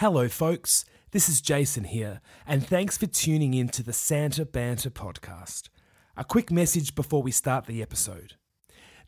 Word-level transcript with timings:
Hello, 0.00 0.28
folks. 0.28 0.84
This 1.12 1.26
is 1.26 1.40
Jason 1.40 1.84
here, 1.84 2.20
and 2.46 2.66
thanks 2.66 2.98
for 2.98 3.06
tuning 3.06 3.54
in 3.54 3.68
to 3.68 3.82
the 3.82 3.94
Santa 3.94 4.44
Banter 4.44 4.90
podcast. 4.90 5.70
A 6.18 6.22
quick 6.22 6.52
message 6.52 6.94
before 6.94 7.22
we 7.22 7.30
start 7.30 7.64
the 7.64 7.80
episode. 7.80 8.34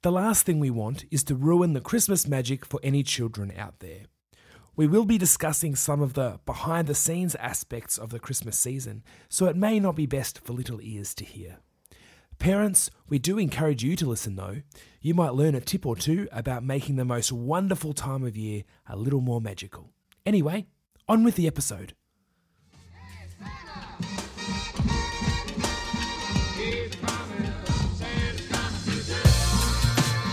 The 0.00 0.10
last 0.10 0.46
thing 0.46 0.58
we 0.58 0.70
want 0.70 1.04
is 1.10 1.22
to 1.24 1.34
ruin 1.34 1.74
the 1.74 1.82
Christmas 1.82 2.26
magic 2.26 2.64
for 2.64 2.80
any 2.82 3.02
children 3.02 3.52
out 3.54 3.80
there. 3.80 4.04
We 4.76 4.86
will 4.86 5.04
be 5.04 5.18
discussing 5.18 5.76
some 5.76 6.00
of 6.00 6.14
the 6.14 6.40
behind 6.46 6.88
the 6.88 6.94
scenes 6.94 7.34
aspects 7.34 7.98
of 7.98 8.08
the 8.08 8.18
Christmas 8.18 8.58
season, 8.58 9.04
so 9.28 9.44
it 9.44 9.56
may 9.56 9.78
not 9.78 9.94
be 9.94 10.06
best 10.06 10.38
for 10.42 10.54
little 10.54 10.80
ears 10.80 11.14
to 11.16 11.24
hear. 11.26 11.58
Parents, 12.38 12.88
we 13.10 13.18
do 13.18 13.36
encourage 13.36 13.84
you 13.84 13.94
to 13.96 14.08
listen 14.08 14.36
though. 14.36 14.62
You 15.02 15.12
might 15.12 15.34
learn 15.34 15.54
a 15.54 15.60
tip 15.60 15.84
or 15.84 15.96
two 15.96 16.28
about 16.32 16.64
making 16.64 16.96
the 16.96 17.04
most 17.04 17.30
wonderful 17.30 17.92
time 17.92 18.24
of 18.24 18.38
year 18.38 18.62
a 18.88 18.96
little 18.96 19.20
more 19.20 19.42
magical. 19.42 19.90
Anyway, 20.24 20.66
on 21.08 21.24
with 21.24 21.36
the 21.36 21.46
episode. 21.46 21.94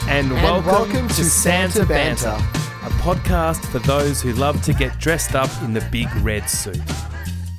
And, 0.07 0.31
welcome, 0.33 0.65
welcome 0.71 1.07
to 1.09 1.15
to 1.15 1.23
Santa 1.25 1.73
Santa 1.73 1.87
Banter, 1.87 2.25
Banter. 2.25 2.85
a 2.85 2.89
podcast 3.01 3.65
for 3.71 3.79
those 3.79 4.21
who 4.21 4.33
love 4.33 4.61
to 4.61 4.73
get 4.73 4.97
dressed 4.99 5.33
up 5.33 5.49
in 5.63 5.73
the 5.73 5.85
big 5.91 6.07
red 6.17 6.47
suit. 6.47 6.79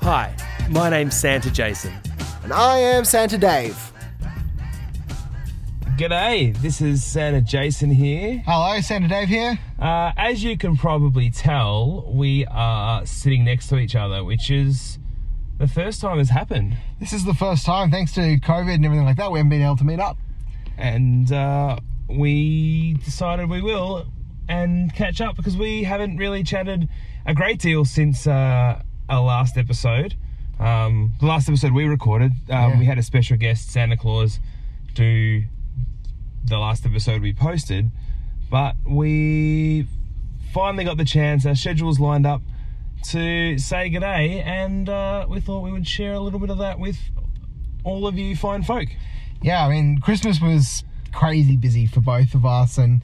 Hi, 0.01 0.34
my 0.70 0.89
name's 0.89 1.17
Santa 1.17 1.51
Jason. 1.51 1.92
And 2.45 2.53
I 2.53 2.78
am 2.78 3.05
Santa 3.05 3.37
Dave. 3.37 3.92
G'day, 5.96 6.55
this 6.60 6.82
is 6.82 7.02
Santa 7.02 7.41
Jason 7.41 7.91
here. 7.91 8.42
Hello, 8.45 8.78
Santa 8.82 9.09
Dave 9.09 9.28
here. 9.28 9.59
Uh, 9.78 10.12
as 10.16 10.45
you 10.45 10.59
can 10.59 10.77
probably 10.77 11.30
tell, 11.30 12.05
we 12.12 12.45
are 12.46 13.06
sitting 13.06 13.45
next 13.46 13.69
to 13.69 13.78
each 13.78 13.96
other, 13.96 14.22
which 14.22 14.50
is 14.50 14.98
the 15.59 15.66
first 15.66 16.03
time 16.03 16.19
it's 16.19 16.28
happened. 16.28 16.77
This 17.00 17.14
is 17.14 17.25
the 17.25 17.33
first 17.33 17.64
time, 17.64 17.91
thanks 17.91 18.12
to 18.14 18.20
COVID 18.41 18.75
and 18.75 18.84
everything 18.84 19.06
like 19.06 19.16
that, 19.16 19.33
we 19.33 19.38
haven't 19.38 19.48
been 19.48 19.62
able 19.62 19.77
to 19.78 19.84
meet 19.84 19.98
up. 20.00 20.19
And 20.77 21.33
uh, 21.33 21.78
we 22.10 22.94
decided 23.03 23.48
we 23.48 23.62
will 23.62 24.06
and 24.50 24.94
catch 24.94 25.22
up 25.22 25.34
because 25.36 25.56
we 25.56 25.84
haven't 25.84 26.19
really 26.19 26.42
chatted 26.42 26.91
a 27.25 27.33
great 27.33 27.58
deal 27.58 27.86
since 27.86 28.27
uh, 28.27 28.83
our 29.08 29.22
last 29.22 29.56
episode. 29.56 30.14
Um, 30.60 31.14
the 31.20 31.27
last 31.27 31.48
episode 31.48 31.72
we 31.72 31.84
recorded, 31.84 32.33
um, 32.50 32.72
Yeah. 32.72 32.78
we 32.78 32.84
had 32.84 32.98
a 32.98 33.03
special 33.03 33.38
guest, 33.38 33.70
Santa 33.70 33.97
Claus, 33.97 34.41
do 34.94 35.44
the 36.47 36.58
last 36.58 36.86
episode 36.86 37.22
we 37.22 37.33
posted, 37.33 37.91
but 38.50 38.77
we 38.86 39.86
finally 40.53 40.84
got 40.84 40.97
the 40.97 41.05
chance. 41.05 41.44
Our 41.44 41.55
schedules 41.55 41.98
lined 41.98 42.27
up 42.27 42.41
to 43.11 43.58
say 43.58 43.91
g'day, 43.91 44.44
and 44.44 44.88
uh, 44.88 45.27
we 45.28 45.41
thought 45.41 45.62
we 45.62 45.72
would 45.72 45.86
share 45.86 46.14
a 46.14 46.20
little 46.20 46.38
bit 46.38 46.50
of 46.50 46.58
that 46.58 46.78
with 46.78 46.98
all 47.84 48.06
of 48.06 48.16
you 48.16 48.36
fine 48.36 48.62
folk. 48.62 48.88
Yeah, 49.42 49.66
I 49.66 49.70
mean, 49.70 50.00
Christmas 50.00 50.41
was 50.41 50.84
crazy 51.12 51.56
busy 51.56 51.86
for 51.86 52.00
both 52.00 52.34
of 52.34 52.47
us, 52.47 52.78
and 52.78 53.03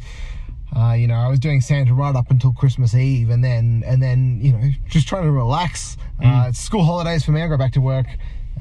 uh, 0.75 0.93
you 0.93 1.09
know, 1.09 1.17
I 1.17 1.29
was 1.29 1.41
doing 1.41 1.61
Santa 1.61 1.95
right 1.95 2.15
up 2.15 2.31
until 2.31 2.53
Christmas 2.53 2.95
Eve, 2.95 3.31
and 3.31 3.43
then 3.43 3.83
and 3.85 4.01
then 4.01 4.41
you 4.41 4.53
know, 4.53 4.71
just 4.89 5.09
trying 5.09 5.25
to 5.25 5.33
relax. 5.33 5.97
Uh, 6.23 6.47
it's 6.49 6.61
school 6.61 6.85
holidays 6.85 7.25
for 7.25 7.33
me. 7.33 7.43
I 7.43 7.49
go 7.49 7.57
back 7.57 7.73
to 7.73 7.81
work 7.81 8.07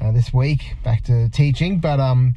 uh, 0.00 0.10
this 0.10 0.32
week, 0.32 0.74
back 0.82 1.04
to 1.04 1.28
teaching, 1.28 1.78
but 1.78 2.00
um, 2.00 2.34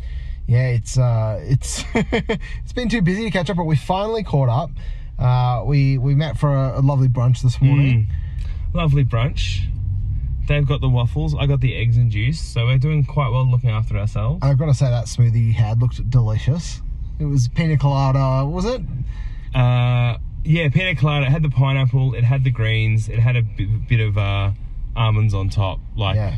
yeah, 0.47 0.67
it's 0.69 0.97
uh, 0.97 1.39
it's 1.43 1.83
it's 1.93 2.73
been 2.73 2.89
too 2.89 3.01
busy 3.01 3.23
to 3.23 3.31
catch 3.31 3.49
up, 3.49 3.57
but 3.57 3.65
we 3.65 3.75
finally 3.75 4.23
caught 4.23 4.49
up. 4.49 4.71
Uh, 5.17 5.63
we 5.65 5.97
we 5.97 6.13
met 6.15 6.37
for 6.37 6.53
a, 6.53 6.79
a 6.79 6.81
lovely 6.81 7.07
brunch 7.07 7.41
this 7.41 7.61
morning. 7.61 8.07
Lovely 8.73 9.05
brunch. 9.05 9.61
They've 10.47 10.67
got 10.67 10.81
the 10.81 10.89
waffles. 10.89 11.33
I 11.33 11.47
got 11.47 11.61
the 11.61 11.75
eggs 11.75 11.97
and 11.97 12.11
juice. 12.11 12.39
So 12.39 12.65
we're 12.65 12.77
doing 12.77 13.03
quite 13.03 13.29
well 13.29 13.49
looking 13.49 13.69
after 13.71 13.97
ourselves. 13.97 14.39
I've 14.43 14.59
got 14.59 14.67
to 14.67 14.73
say 14.75 14.85
that 14.89 15.05
smoothie 15.05 15.47
you 15.47 15.53
had 15.53 15.81
looked 15.81 16.08
delicious. 16.09 16.81
It 17.17 17.25
was 17.25 17.47
pina 17.47 17.77
colada, 17.77 18.45
what 18.45 18.53
was 18.53 18.65
it? 18.65 18.81
Uh, 19.55 20.17
yeah, 20.43 20.70
pina 20.70 20.95
colada. 20.95 21.25
It 21.25 21.31
had 21.31 21.41
the 21.43 21.49
pineapple. 21.49 22.14
It 22.14 22.23
had 22.23 22.43
the 22.43 22.52
greens. 22.52 23.09
It 23.09 23.17
had 23.17 23.36
a 23.37 23.41
bit, 23.41 23.87
bit 23.87 23.99
of 24.02 24.17
uh, 24.17 24.52
almonds 24.95 25.33
on 25.33 25.49
top. 25.49 25.80
Like, 25.95 26.15
Yeah. 26.15 26.36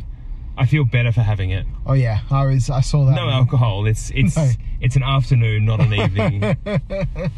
I 0.58 0.66
feel 0.66 0.84
better 0.84 1.12
for 1.12 1.20
having 1.22 1.50
it. 1.50 1.64
Oh 1.86 1.92
yeah, 1.94 2.20
I 2.30 2.44
was. 2.46 2.68
I 2.68 2.80
saw 2.80 3.04
that. 3.06 3.14
No 3.14 3.28
alcohol. 3.30 3.86
It's 3.86 4.10
it's 4.14 4.36
No. 4.36 4.50
it's 4.80 4.96
an 4.96 5.02
afternoon, 5.04 5.64
not 5.64 5.80
an 5.80 5.94
evening. 5.94 6.56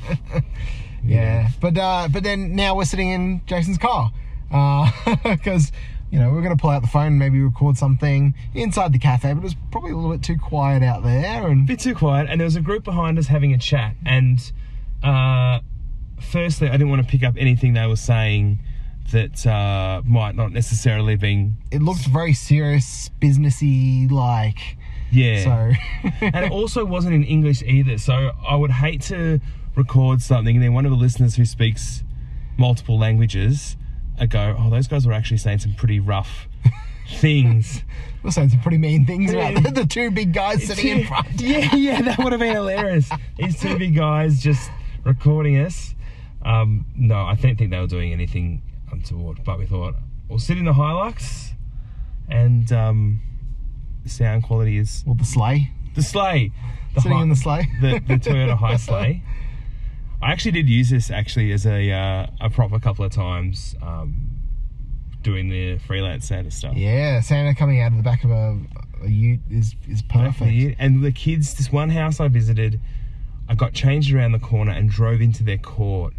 Yeah, 1.03 1.49
but 1.61 1.79
uh, 1.79 2.09
but 2.13 2.23
then 2.23 2.55
now 2.55 2.77
we're 2.77 2.85
sitting 2.85 3.09
in 3.09 3.41
Jason's 3.47 3.79
car 3.79 4.13
because 5.25 5.73
you 6.11 6.19
know 6.19 6.31
we 6.31 6.39
are 6.39 6.43
gonna 6.43 6.57
pull 6.59 6.69
out 6.71 6.83
the 6.83 6.89
phone, 6.89 7.07
and 7.07 7.19
maybe 7.19 7.41
record 7.41 7.79
something 7.79 8.35
inside 8.55 8.93
the 8.93 8.99
cafe, 8.99 9.33
but 9.33 9.39
it 9.41 9.43
was 9.43 9.57
probably 9.73 9.93
a 9.93 9.97
little 9.97 10.11
bit 10.13 10.23
too 10.23 10.37
quiet 10.37 10.83
out 10.83 11.03
there. 11.03 11.47
And 11.49 11.63
A 11.63 11.67
bit 11.67 11.81
too 11.81 11.95
quiet, 11.95 12.29
and 12.29 12.39
there 12.39 12.45
was 12.45 12.57
a 12.57 12.61
group 12.61 12.85
behind 12.85 13.19
us 13.19 13.29
having 13.29 13.55
a 13.55 13.59
chat. 13.59 13.95
And 14.05 14.53
uh, 15.03 15.61
firstly, 16.21 16.69
I 16.69 16.73
didn't 16.73 16.91
want 16.91 17.03
to 17.03 17.09
pick 17.09 17.23
up 17.23 17.35
anything 17.39 17.73
they 17.73 17.87
were 17.87 17.97
saying 17.97 18.59
that 19.13 19.47
uh, 19.47 20.03
might 20.05 20.35
not 20.35 20.53
necessarily 20.53 21.17
been 21.17 21.57
it 21.71 21.83
looked 21.83 22.07
very 22.07 22.33
serious, 22.35 23.11
businessy, 23.21 24.11
like. 24.11 24.77
yeah. 25.11 25.45
So 25.45 25.73
and 26.21 26.45
it 26.47 26.51
also 26.59 26.85
wasn't 26.85 27.15
in 27.15 27.25
English 27.25 27.63
either. 27.63 27.99
So 27.99 28.33
I 28.47 28.57
would 28.57 28.71
hate 28.71 29.01
to 29.03 29.41
record 29.77 30.21
something 30.23 30.57
and 30.57 30.65
then 30.65 30.73
one 30.75 30.85
of 30.85 30.91
the 30.91 30.97
listeners 30.99 31.37
who 31.37 31.45
speaks 31.45 32.03
multiple 32.59 32.99
languages 32.99 33.77
uh, 34.21 34.27
go, 34.27 34.57
"Oh, 34.59 34.69
those 34.71 34.87
guys 34.89 35.07
were 35.07 35.13
actually 35.13 35.39
saying 35.39 35.59
some 35.61 35.75
pretty 35.75 36.01
rough 36.01 36.49
things." 37.09 37.83
we're 38.23 38.31
saying 38.31 38.51
some 38.51 38.61
pretty 38.61 38.77
mean 38.77 39.07
things 39.07 39.33
about 39.33 39.55
Yeah. 39.55 39.61
the, 39.61 39.71
the 39.71 39.87
two 39.87 40.11
big 40.11 40.35
guys 40.35 40.63
sitting 40.67 40.99
in 40.99 41.07
front. 41.07 41.41
yeah, 41.41 41.75
yeah, 41.75 42.03
that 42.03 42.19
would 42.19 42.33
have 42.33 42.41
been 42.41 42.55
hilarious. 42.55 43.09
These 43.39 43.59
two 43.61 43.79
big 43.79 43.97
guys 43.97 44.43
just 44.43 44.71
recording 45.05 45.57
us. 45.59 45.95
Um, 46.43 46.85
no, 46.95 47.17
I 47.17 47.35
don't 47.37 47.57
think 47.57 47.71
they 47.71 47.79
were 47.79 47.87
doing 47.87 48.13
anything 48.13 48.61
untoward. 48.93 49.45
But 49.45 49.59
we 49.59 49.67
thought 49.67 49.95
we'll 50.29 50.39
sit 50.39 50.59
in 50.59 50.65
the 50.65 50.73
Hilux, 50.73 51.51
and 52.29 52.71
um, 52.73 53.21
the 54.03 54.09
sound 54.11 54.43
quality 54.45 54.79
is 54.79 55.03
Well, 55.07 55.15
the 55.17 55.25
sleigh, 55.25 55.71
the 55.95 56.03
sleigh. 56.03 56.53
The 56.95 57.01
sitting 57.03 57.17
Hi- 57.19 57.23
in 57.23 57.29
the 57.29 57.37
sleigh. 57.37 57.69
the, 57.81 58.01
the 58.07 58.15
Toyota 58.31 58.57
High 58.57 58.77
Sleigh. 58.77 59.23
I 60.23 60.33
actually 60.33 60.53
did 60.53 60.69
use 60.69 60.91
this 60.91 61.11
actually 61.11 61.53
as 61.53 61.65
a 61.67 61.91
uh, 61.91 62.27
a 62.41 62.51
prop 62.51 62.73
a 62.73 62.81
couple 62.81 63.05
of 63.05 63.13
times 63.13 63.75
um, 63.81 64.39
doing 65.23 65.49
the 65.49 65.79
freelance 65.79 66.27
Santa 66.27 66.51
stuff. 66.51 66.77
Yeah, 66.77 67.21
Santa 67.21 67.55
coming 67.55 67.81
out 67.81 67.93
of 67.93 67.97
the 67.97 68.03
back 68.03 68.25
of 68.25 68.31
a, 68.31 68.59
a 69.05 69.09
ute 69.09 69.41
is 69.51 69.77
is 69.89 70.03
perfect. 70.03 70.77
And 70.79 71.03
the 71.03 71.13
kids, 71.13 71.55
this 71.55 71.71
one 71.73 71.91
house 71.91 72.21
I 72.21 72.29
visited, 72.29 72.81
I 73.49 73.55
got 73.55 73.73
changed 73.73 74.13
around 74.13 74.33
the 74.33 74.39
corner 74.41 74.73
and 74.73 74.91
drove 74.91 75.21
into 75.21 75.43
their 75.43 75.59
court. 75.59 76.13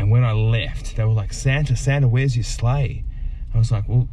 And 0.00 0.10
when 0.10 0.24
I 0.24 0.32
left, 0.32 0.96
they 0.96 1.04
were 1.04 1.12
like, 1.12 1.30
Santa, 1.30 1.76
Santa, 1.76 2.08
where's 2.08 2.34
your 2.34 2.42
sleigh? 2.42 3.04
I 3.54 3.58
was 3.58 3.70
like, 3.70 3.86
well, 3.86 4.08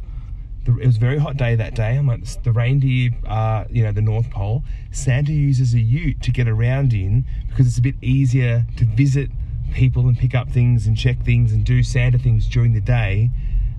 the, 0.64 0.76
it 0.76 0.86
was 0.86 0.98
a 0.98 1.00
very 1.00 1.16
hot 1.16 1.38
day 1.38 1.54
that 1.54 1.74
day. 1.74 1.96
I'm 1.96 2.06
like, 2.06 2.26
the 2.42 2.52
reindeer, 2.52 3.12
uh, 3.26 3.64
you 3.70 3.82
know, 3.82 3.90
the 3.90 4.02
North 4.02 4.30
Pole. 4.30 4.62
Santa 4.90 5.32
uses 5.32 5.72
a 5.72 5.80
ute 5.80 6.20
to 6.20 6.30
get 6.30 6.46
around 6.46 6.92
in 6.92 7.24
because 7.48 7.66
it's 7.66 7.78
a 7.78 7.82
bit 7.82 7.94
easier 8.02 8.66
to 8.76 8.84
visit 8.84 9.30
people 9.72 10.08
and 10.08 10.18
pick 10.18 10.34
up 10.34 10.50
things 10.50 10.86
and 10.86 10.94
check 10.94 11.24
things 11.24 11.52
and 11.52 11.64
do 11.64 11.82
Santa 11.82 12.18
things 12.18 12.46
during 12.46 12.74
the 12.74 12.82
day 12.82 13.30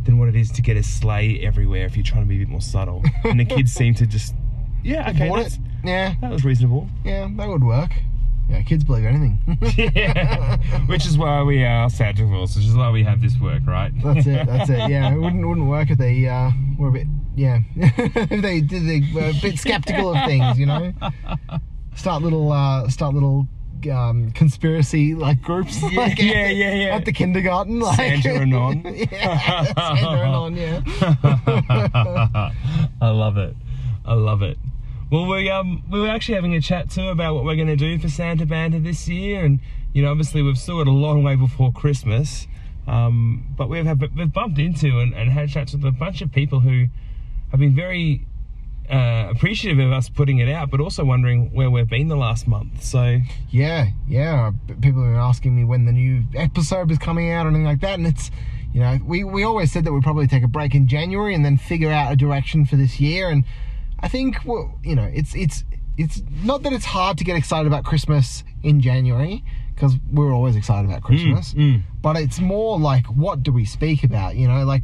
than 0.06 0.18
what 0.18 0.30
it 0.30 0.36
is 0.36 0.50
to 0.54 0.64
get 0.64 0.78
a 0.78 0.82
sleigh 0.82 1.40
everywhere 1.42 1.86
if 1.86 1.96
you're 1.96 2.04
trying 2.04 2.24
to 2.24 2.28
be 2.28 2.38
a 2.38 2.40
bit 2.40 2.50
more 2.50 2.60
subtle. 2.60 3.04
and 3.24 3.40
the 3.40 3.46
kids 3.46 3.72
seem 3.72 3.94
to 3.94 4.08
just, 4.08 4.34
yeah, 4.82 5.12
okay. 5.12 5.30
Yeah, 5.84 6.16
that 6.22 6.32
was 6.32 6.44
reasonable. 6.44 6.90
yeah, 7.06 7.30
that 7.36 7.48
would 7.48 7.64
work. 7.64 7.92
Yeah, 8.50 8.64
kids 8.64 8.84
believe 8.84 9.06
anything. 9.06 9.38
yeah, 9.96 10.58
which 10.88 11.06
is 11.06 11.18
why 11.18 11.44
we 11.44 11.64
are 11.64 11.90
Santa 11.90 12.26
Claus, 12.26 12.56
which 12.56 12.66
is 12.66 12.74
why 12.74 12.90
we 12.90 13.04
have 13.04 13.22
this 13.22 13.38
work, 13.40 13.62
right? 13.68 13.92
That's 14.04 14.26
it. 14.26 14.48
That's 14.48 14.70
it. 14.70 14.90
Yeah, 14.90 15.14
it 15.14 15.18
wouldn't 15.22 15.48
wouldn't 15.48 15.68
work 15.68 15.92
if 15.92 15.98
they 15.98 16.28
uh, 16.28 16.52
were 16.78 16.90
a 16.90 16.92
bit 16.92 17.08
yeah 17.36 17.60
if 17.76 18.42
they 18.42 18.60
did 18.60 18.86
they 18.88 19.08
were 19.14 19.30
a 19.30 19.34
bit 19.40 19.60
skeptical 19.60 20.16
of 20.16 20.26
things, 20.26 20.58
you 20.58 20.66
know. 20.66 20.92
Start 21.96 22.24
little 22.24 22.52
uh, 22.52 22.90
start 22.90 23.14
little 23.14 23.48
um, 23.92 24.32
conspiracy 24.32 25.14
like 25.14 25.42
groups. 25.42 25.82
like 25.84 25.94
yeah, 25.94 26.04
at 26.06 26.18
the, 26.18 26.24
yeah, 26.54 26.74
yeah. 26.74 26.96
At 26.96 27.06
the 27.06 27.14
kindergarten, 27.14 27.80
like 27.80 27.98
Santa 27.98 28.42
Anon. 28.42 28.84
yeah, 29.12 29.64
Santa 29.74 30.08
Anon. 30.08 30.56
Yeah. 30.58 30.82
I 33.02 33.10
love 33.10 33.38
it. 33.38 33.56
I 34.06 34.14
love 34.14 34.42
it. 34.42 34.58
Well, 35.12 35.26
we 35.26 35.50
um 35.50 35.84
we 35.90 36.00
were 36.00 36.08
actually 36.08 36.36
having 36.36 36.54
a 36.54 36.62
chat 36.62 36.92
too 36.92 37.08
about 37.08 37.34
what 37.34 37.44
we're 37.44 37.56
going 37.56 37.68
to 37.68 37.76
do 37.76 37.98
for 37.98 38.10
Santa 38.10 38.46
Banter 38.46 38.78
this 38.78 39.08
year, 39.08 39.44
and 39.44 39.60
you 39.92 40.04
know 40.04 40.12
obviously 40.12 40.44
we've 40.44 40.58
still 40.58 40.78
got 40.78 40.88
a 40.88 40.92
long 40.92 41.24
way 41.24 41.36
before 41.36 41.72
Christmas, 41.72 42.48
um, 42.88 43.56
but 43.58 43.70
we've 43.70 43.86
have, 43.86 44.00
we've 44.16 44.32
bumped 44.32 44.60
into 44.60 45.00
and, 45.00 45.16
and 45.16 45.32
had 45.32 45.50
chats 45.50 45.74
with 45.74 45.84
a 45.84 45.92
bunch 45.92 46.22
of 46.22 46.32
people 46.32 46.60
who 46.60 46.88
have 47.50 47.60
been 47.60 47.76
very 47.76 48.28
uh, 48.88 49.30
appreciative 49.32 49.80
of 49.80 49.92
us 49.92 50.10
putting 50.10 50.38
it 50.38 50.48
out, 50.48 50.70
but 50.70 50.80
also 50.80 51.04
wondering 51.04 51.52
where 51.56 51.72
we've 51.72 51.90
been 51.90 52.08
the 52.08 52.16
last 52.16 52.48
month. 52.48 52.84
So 52.84 53.20
Yeah, 53.50 53.88
yeah. 54.08 54.52
People 54.68 55.02
have 55.04 55.14
been 55.14 55.16
asking 55.16 55.56
me 55.56 55.64
when 55.64 55.86
the 55.86 55.92
new 55.92 56.26
episode 56.36 56.92
is 56.92 57.00
coming 57.00 57.32
out 57.32 57.48
or 57.48 57.50
anything 57.50 57.66
like 57.66 57.82
that, 57.82 57.98
and 57.98 58.06
it's 58.06 58.30
you 58.74 58.82
know, 58.82 59.00
we, 59.04 59.24
we 59.24 59.44
always 59.44 59.72
said 59.72 59.86
that 59.86 59.94
we'd 59.94 60.04
probably 60.04 60.28
take 60.28 60.44
a 60.44 60.48
break 60.48 60.76
in 60.76 60.88
January 60.88 61.34
and 61.34 61.44
then 61.44 61.58
figure 61.58 61.92
out 61.92 62.12
a 62.12 62.16
direction 62.16 62.66
for 62.66 62.76
this 62.76 63.00
year. 63.00 63.30
And 63.30 63.44
I 64.02 64.08
think, 64.08 64.38
well, 64.46 64.80
you 64.84 64.96
know, 64.96 65.10
it's 65.14 65.36
it's 65.36 65.64
it's 65.98 66.22
not 66.44 66.64
that 66.64 66.74
it's 66.74 66.86
hard 66.86 67.18
to 67.18 67.24
get 67.24 67.36
excited 67.36 67.68
about 67.68 67.84
Christmas 67.84 68.44
in 68.64 68.82
January 68.82 69.44
because 69.76 69.96
we're 70.12 70.34
always 70.34 70.56
excited 70.56 70.90
about 70.90 71.04
Christmas, 71.04 71.54
mm. 71.54 71.82
but 72.02 72.18
it's 72.18 72.40
more 72.40 72.80
like 72.80 73.06
what 73.08 73.44
do 73.44 73.52
we 73.52 73.66
speak 73.66 74.04
about? 74.04 74.36
You 74.36 74.48
know, 74.48 74.66
like 74.66 74.84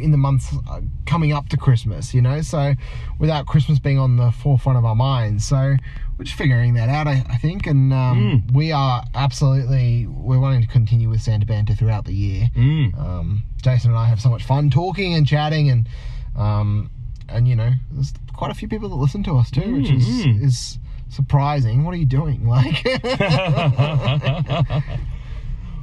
in 0.00 0.10
the 0.10 0.16
months 0.16 0.54
uh, 0.68 0.80
coming 1.06 1.32
up 1.32 1.48
to 1.48 1.56
Christmas. 1.56 2.14
You 2.14 2.22
know, 2.22 2.42
so 2.42 2.74
without 3.18 3.46
Christmas 3.46 3.78
being 3.78 3.98
on 3.98 4.16
the 4.16 4.30
forefront 4.30 4.78
of 4.78 4.84
our 4.84 4.94
minds, 4.94 5.44
so 5.44 5.76
we're 6.18 6.24
just 6.24 6.36
figuring 6.36 6.74
that 6.74 6.88
out. 6.88 7.06
I, 7.06 7.24
I 7.28 7.36
think, 7.36 7.66
and 7.66 7.92
um, 7.92 8.46
we 8.52 8.72
are 8.72 9.04
absolutely 9.14 10.06
we're 10.06 10.38
wanting 10.40 10.62
to 10.62 10.68
continue 10.68 11.08
with 11.08 11.20
Santa 11.20 11.46
Banter 11.46 11.74
throughout 11.74 12.04
the 12.04 12.14
year. 12.14 12.48
Mm. 12.56 12.98
Um, 12.98 13.44
Jason 13.62 13.90
and 13.90 13.98
I 13.98 14.06
have 14.06 14.20
so 14.20 14.30
much 14.30 14.44
fun 14.44 14.70
talking 14.70 15.14
and 15.14 15.26
chatting, 15.26 15.70
and 15.70 15.88
um, 16.36 16.90
and 17.34 17.48
you 17.48 17.56
know, 17.56 17.72
there's 17.90 18.12
quite 18.32 18.50
a 18.50 18.54
few 18.54 18.68
people 18.68 18.88
that 18.88 18.94
listen 18.96 19.22
to 19.24 19.36
us 19.36 19.50
too, 19.50 19.76
which 19.76 19.90
is 19.90 20.06
Mm, 20.06 20.24
mm. 20.38 20.42
is 20.44 20.78
surprising. 21.08 21.84
What 21.84 21.94
are 21.94 21.98
you 21.98 22.06
doing? 22.06 22.46
Like, 22.48 22.84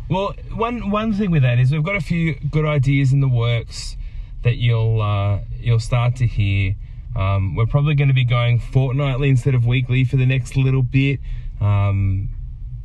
Well, 0.09 0.33
one 0.53 0.91
one 0.91 1.13
thing 1.13 1.31
with 1.31 1.43
that 1.43 1.57
is 1.57 1.71
we've 1.71 1.83
got 1.83 1.95
a 1.95 2.01
few 2.01 2.35
good 2.35 2.65
ideas 2.65 3.13
in 3.13 3.21
the 3.21 3.29
works 3.29 3.95
that 4.43 4.57
you'll 4.57 5.01
uh, 5.01 5.39
you'll 5.59 5.79
start 5.79 6.17
to 6.17 6.27
hear. 6.27 6.75
Um, 7.15 7.55
we're 7.55 7.65
probably 7.65 7.95
going 7.95 8.09
to 8.09 8.13
be 8.13 8.25
going 8.25 8.59
fortnightly 8.59 9.29
instead 9.29 9.55
of 9.55 9.65
weekly 9.65 10.03
for 10.03 10.17
the 10.17 10.25
next 10.25 10.57
little 10.57 10.81
bit, 10.81 11.19
um, 11.61 12.27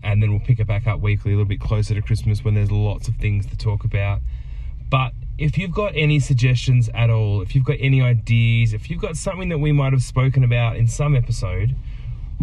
and 0.05 0.23
then 0.23 0.31
we'll 0.31 0.41
pick 0.41 0.61
it 0.61 0.69
back 0.69 0.87
up 0.87 1.01
weekly 1.01 1.33
a 1.33 1.35
little 1.35 1.49
bit 1.49 1.61
closer 1.61 1.95
to 1.95 2.03
Christmas 2.03 2.45
when 2.45 2.55
there's 2.55 2.71
lots 2.71 3.09
of 3.09 3.17
things 3.17 3.45
to 3.47 3.57
talk 3.57 3.83
about. 3.85 4.21
But 4.89 5.13
if 5.39 5.59
you've 5.59 5.73
got 5.73 5.93
any 5.95 6.19
suggestions 6.19 6.89
at 6.95 7.11
all, 7.11 7.43
if 7.43 7.55
you've 7.55 7.65
got 7.65 7.77
any 7.79 8.01
ideas, 8.01 8.73
if 8.73 8.89
you've 8.89 9.01
got 9.01 9.17
something 9.17 9.49
that 9.51 9.59
we 9.59 9.73
might 9.73 9.93
have 9.93 10.03
spoken 10.03 10.43
about 10.43 10.77
in 10.77 10.89
some 10.89 11.15
episode 11.15 11.75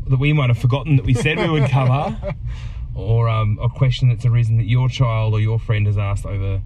that 0.07 0.19
we 0.19 0.33
might 0.33 0.49
have 0.49 0.57
forgotten 0.57 0.97
that 0.97 1.05
we 1.05 1.13
said 1.13 1.37
we 1.37 1.49
would 1.49 1.69
cover, 1.69 2.35
or 2.95 3.29
um, 3.29 3.57
a 3.61 3.69
question 3.69 4.09
that's 4.09 4.25
arisen 4.25 4.57
that 4.57 4.65
your 4.65 4.89
child 4.89 5.33
or 5.33 5.39
your 5.39 5.59
friend 5.59 5.87
has 5.87 5.97
asked 5.97 6.25
over 6.25 6.61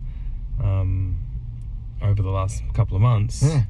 um, 0.61 1.17
over 2.01 2.21
the 2.21 2.29
last 2.29 2.63
couple 2.73 2.95
of 2.95 3.01
months, 3.01 3.43
yeah. 3.43 3.63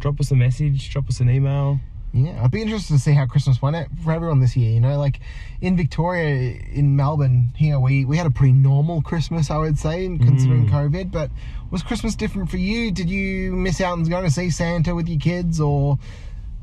drop 0.00 0.20
us 0.20 0.30
a 0.30 0.36
message, 0.36 0.90
drop 0.90 1.08
us 1.08 1.20
an 1.20 1.30
email. 1.30 1.80
Yeah, 2.12 2.42
I'd 2.42 2.50
be 2.50 2.62
interested 2.62 2.94
to 2.94 2.98
see 2.98 3.12
how 3.12 3.26
Christmas 3.26 3.60
went 3.60 3.76
out 3.76 3.86
for 4.02 4.12
everyone 4.12 4.40
this 4.40 4.56
year. 4.56 4.72
You 4.72 4.80
know, 4.80 4.98
like 4.98 5.20
in 5.60 5.76
Victoria, 5.76 6.58
in 6.72 6.96
Melbourne, 6.96 7.52
here 7.54 7.78
we 7.78 8.04
we 8.04 8.16
had 8.16 8.26
a 8.26 8.30
pretty 8.30 8.54
normal 8.54 9.02
Christmas, 9.02 9.50
I 9.50 9.58
would 9.58 9.78
say, 9.78 10.06
considering 10.06 10.68
COVID. 10.68 11.12
But 11.12 11.30
was 11.70 11.82
Christmas 11.82 12.14
different 12.14 12.50
for 12.50 12.56
you? 12.56 12.90
Did 12.90 13.10
you 13.10 13.52
miss 13.52 13.80
out 13.80 13.92
on 13.92 14.04
going 14.04 14.24
to 14.24 14.30
see 14.30 14.50
Santa 14.50 14.94
with 14.94 15.06
your 15.08 15.20
kids, 15.20 15.60
or 15.60 15.98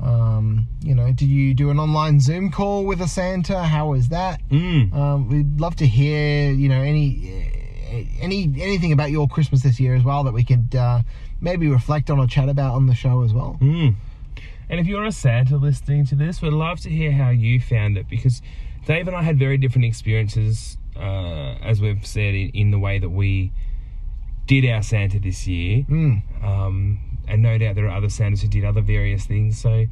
um, 0.02 0.66
you 0.82 0.94
know, 0.94 1.12
did 1.12 1.28
you 1.28 1.54
do 1.54 1.70
an 1.70 1.78
online 1.78 2.20
Zoom 2.20 2.50
call 2.50 2.84
with 2.84 3.00
a 3.00 3.08
Santa? 3.08 3.62
How 3.62 3.90
was 3.90 4.08
that? 4.08 4.46
Mm. 4.48 4.92
Um, 4.92 5.28
we'd 5.28 5.60
love 5.60 5.76
to 5.76 5.86
hear, 5.86 6.50
you 6.50 6.68
know, 6.68 6.82
any 6.82 7.52
any 8.20 8.52
anything 8.58 8.92
about 8.92 9.10
your 9.10 9.28
Christmas 9.28 9.62
this 9.62 9.78
year 9.78 9.94
as 9.94 10.02
well 10.02 10.24
that 10.24 10.34
we 10.34 10.44
could 10.44 10.74
uh, 10.74 11.02
maybe 11.40 11.68
reflect 11.68 12.10
on 12.10 12.18
or 12.18 12.26
chat 12.26 12.48
about 12.48 12.74
on 12.74 12.86
the 12.86 12.94
show 12.94 13.22
as 13.22 13.32
well. 13.32 13.58
Mm. 13.60 13.94
And 14.68 14.80
if 14.80 14.86
you're 14.86 15.04
a 15.04 15.12
Santa 15.12 15.56
listening 15.56 16.06
to 16.06 16.14
this, 16.14 16.42
we'd 16.42 16.52
love 16.52 16.80
to 16.80 16.90
hear 16.90 17.12
how 17.12 17.30
you 17.30 17.60
found 17.60 17.96
it 17.96 18.08
because 18.08 18.42
Dave 18.86 19.06
and 19.06 19.16
I 19.16 19.22
had 19.22 19.38
very 19.38 19.58
different 19.58 19.84
experiences, 19.84 20.76
uh, 20.96 21.54
as 21.62 21.80
we've 21.80 22.04
said, 22.04 22.34
in, 22.34 22.50
in 22.50 22.70
the 22.70 22.78
way 22.78 22.98
that 22.98 23.10
we 23.10 23.52
did 24.46 24.64
our 24.68 24.82
Santa 24.82 25.18
this 25.18 25.46
year. 25.46 25.84
Mm. 25.88 26.44
Um, 26.44 26.98
and 27.28 27.42
no 27.42 27.58
doubt 27.58 27.74
there 27.74 27.86
are 27.86 27.96
other 27.96 28.08
Santas 28.08 28.42
who 28.42 28.48
did 28.48 28.64
other 28.64 28.80
various 28.80 29.24
things. 29.26 29.60
So, 29.60 29.86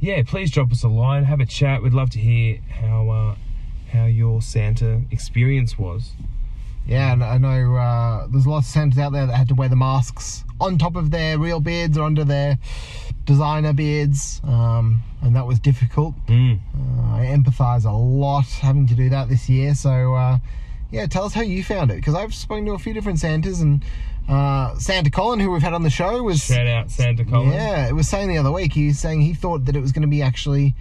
yeah, 0.00 0.22
please 0.26 0.50
drop 0.50 0.72
us 0.72 0.82
a 0.82 0.88
line, 0.88 1.24
have 1.24 1.40
a 1.40 1.46
chat. 1.46 1.82
We'd 1.82 1.92
love 1.92 2.10
to 2.10 2.18
hear 2.18 2.58
how 2.68 3.10
uh, 3.10 3.36
how 3.92 4.06
your 4.06 4.42
Santa 4.42 5.02
experience 5.10 5.78
was. 5.78 6.12
Yeah, 6.86 7.12
and 7.12 7.24
I 7.24 7.38
know 7.38 7.76
uh, 7.76 8.26
there's 8.26 8.46
lots 8.46 8.66
of 8.66 8.72
Santas 8.72 8.98
out 8.98 9.12
there 9.12 9.26
that 9.26 9.34
had 9.34 9.48
to 9.48 9.54
wear 9.54 9.68
the 9.68 9.76
masks 9.76 10.44
on 10.60 10.76
top 10.76 10.96
of 10.96 11.10
their 11.10 11.38
real 11.38 11.60
beards 11.60 11.96
or 11.96 12.04
under 12.04 12.24
their 12.24 12.58
designer 13.24 13.72
beards, 13.72 14.40
um, 14.44 15.00
and 15.22 15.34
that 15.36 15.46
was 15.46 15.58
difficult. 15.58 16.14
Mm. 16.26 16.58
Uh, 16.58 17.14
I 17.16 17.26
empathise 17.26 17.84
a 17.84 17.92
lot 17.92 18.46
having 18.46 18.86
to 18.88 18.94
do 18.94 19.08
that 19.10 19.28
this 19.28 19.48
year. 19.48 19.74
So, 19.74 20.14
uh, 20.14 20.38
yeah, 20.90 21.06
tell 21.06 21.24
us 21.24 21.34
how 21.34 21.42
you 21.42 21.64
found 21.64 21.90
it 21.90 21.96
because 21.96 22.14
I've 22.14 22.34
spoken 22.34 22.66
to 22.66 22.72
a 22.72 22.78
few 22.78 22.94
different 22.94 23.18
Santas, 23.18 23.60
and 23.60 23.84
uh, 24.28 24.76
Santa 24.78 25.10
Colin, 25.10 25.40
who 25.40 25.50
we've 25.50 25.62
had 25.62 25.74
on 25.74 25.82
the 25.82 25.90
show, 25.90 26.22
was 26.22 26.44
Shout 26.44 26.66
out 26.66 26.90
Santa 26.90 27.24
Colin. 27.24 27.52
yeah, 27.52 27.88
it 27.88 27.94
was 27.94 28.08
saying 28.08 28.28
the 28.28 28.38
other 28.38 28.52
week. 28.52 28.72
He 28.72 28.88
was 28.88 28.98
saying 28.98 29.20
he 29.20 29.34
thought 29.34 29.64
that 29.66 29.76
it 29.76 29.80
was 29.80 29.92
going 29.92 30.02
to 30.02 30.08
be 30.08 30.22
actually 30.22 30.74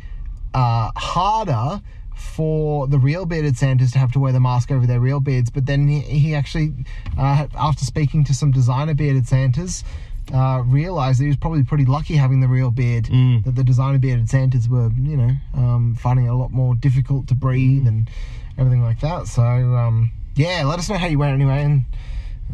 uh, 0.53 0.91
harder 0.95 1.81
for 2.15 2.87
the 2.87 2.97
real 2.97 3.25
bearded 3.25 3.57
Santas 3.57 3.91
to 3.91 3.99
have 3.99 4.11
to 4.13 4.19
wear 4.19 4.31
the 4.31 4.39
mask 4.39 4.71
over 4.71 4.85
their 4.85 4.99
real 4.99 5.19
beards, 5.19 5.49
but 5.49 5.65
then 5.65 5.87
he, 5.87 5.99
he 5.99 6.35
actually, 6.35 6.73
uh, 7.17 7.47
after 7.55 7.85
speaking 7.85 8.23
to 8.25 8.33
some 8.33 8.51
designer 8.51 8.93
bearded 8.93 9.27
Santas, 9.27 9.83
uh, 10.31 10.63
realized 10.65 11.19
that 11.19 11.23
he 11.23 11.27
was 11.29 11.37
probably 11.37 11.63
pretty 11.63 11.85
lucky 11.85 12.15
having 12.15 12.39
the 12.39 12.47
real 12.47 12.71
beard. 12.71 13.05
Mm. 13.05 13.43
That 13.43 13.55
the 13.55 13.63
designer 13.63 13.97
bearded 13.97 14.29
Santas 14.29 14.69
were, 14.69 14.89
you 14.91 15.17
know, 15.17 15.31
um, 15.55 15.95
finding 15.99 16.25
it 16.25 16.29
a 16.29 16.35
lot 16.35 16.51
more 16.51 16.75
difficult 16.75 17.27
to 17.27 17.35
breathe 17.35 17.87
and 17.87 18.09
everything 18.57 18.83
like 18.83 18.99
that. 19.01 19.27
So 19.27 19.43
um, 19.43 20.11
yeah, 20.35 20.63
let 20.65 20.79
us 20.79 20.89
know 20.89 20.97
how 20.97 21.07
you 21.07 21.19
went 21.19 21.33
anyway, 21.33 21.63
and 21.63 21.83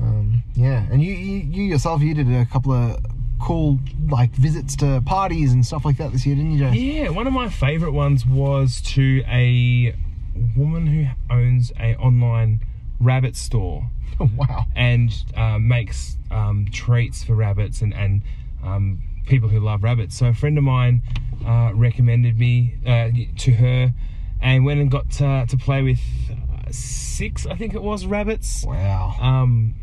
um, 0.02 0.44
yeah, 0.56 0.86
and 0.92 1.04
you, 1.04 1.14
you 1.14 1.40
you 1.40 1.64
yourself 1.64 2.02
you 2.02 2.14
did 2.14 2.32
a 2.32 2.46
couple 2.46 2.72
of 2.72 3.00
cool 3.40 3.80
like 4.10 4.32
visits 4.32 4.76
to 4.76 5.02
parties 5.06 5.54
and 5.54 5.66
stuff 5.66 5.86
like 5.86 5.98
that 5.98 6.12
this 6.12 6.26
year, 6.26 6.36
didn't 6.36 6.52
you, 6.52 6.60
Jason? 6.60 6.86
Yeah, 6.86 7.10
one 7.10 7.28
of 7.28 7.34
my 7.34 7.50
favourite 7.50 7.94
ones 7.94 8.26
was 8.26 8.82
to 8.82 9.24
a 9.28 9.96
woman 10.56 10.88
who 10.88 11.08
owns 11.34 11.72
a 11.80 11.96
online 11.96 12.62
rabbit 13.00 13.36
store 13.36 13.90
Oh, 14.20 14.30
wow. 14.36 14.66
and 14.76 15.12
uh, 15.36 15.58
makes 15.60 16.18
um, 16.32 16.68
treats 16.72 17.24
for 17.24 17.36
rabbits 17.36 17.82
and 17.82 17.94
and 17.94 18.22
um, 18.64 19.00
people 19.28 19.48
who 19.50 19.60
love 19.60 19.84
rabbits. 19.84 20.18
So 20.18 20.28
a 20.28 20.34
friend 20.34 20.58
of 20.58 20.64
mine 20.64 21.02
uh, 21.46 21.72
recommended 21.74 22.38
me 22.38 22.76
uh, 22.86 23.10
to 23.38 23.52
her, 23.54 23.94
and 24.42 24.66
went 24.66 24.82
and 24.82 24.92
got 24.92 25.10
to, 25.12 25.46
to 25.48 25.58
play 25.58 25.82
with 25.82 26.00
uh, 26.30 26.70
six, 26.72 27.46
I 27.46 27.56
think 27.56 27.74
it 27.74 27.82
was, 27.82 28.06
rabbits. 28.06 28.66
Wow. 28.68 29.16
um, 29.22 29.76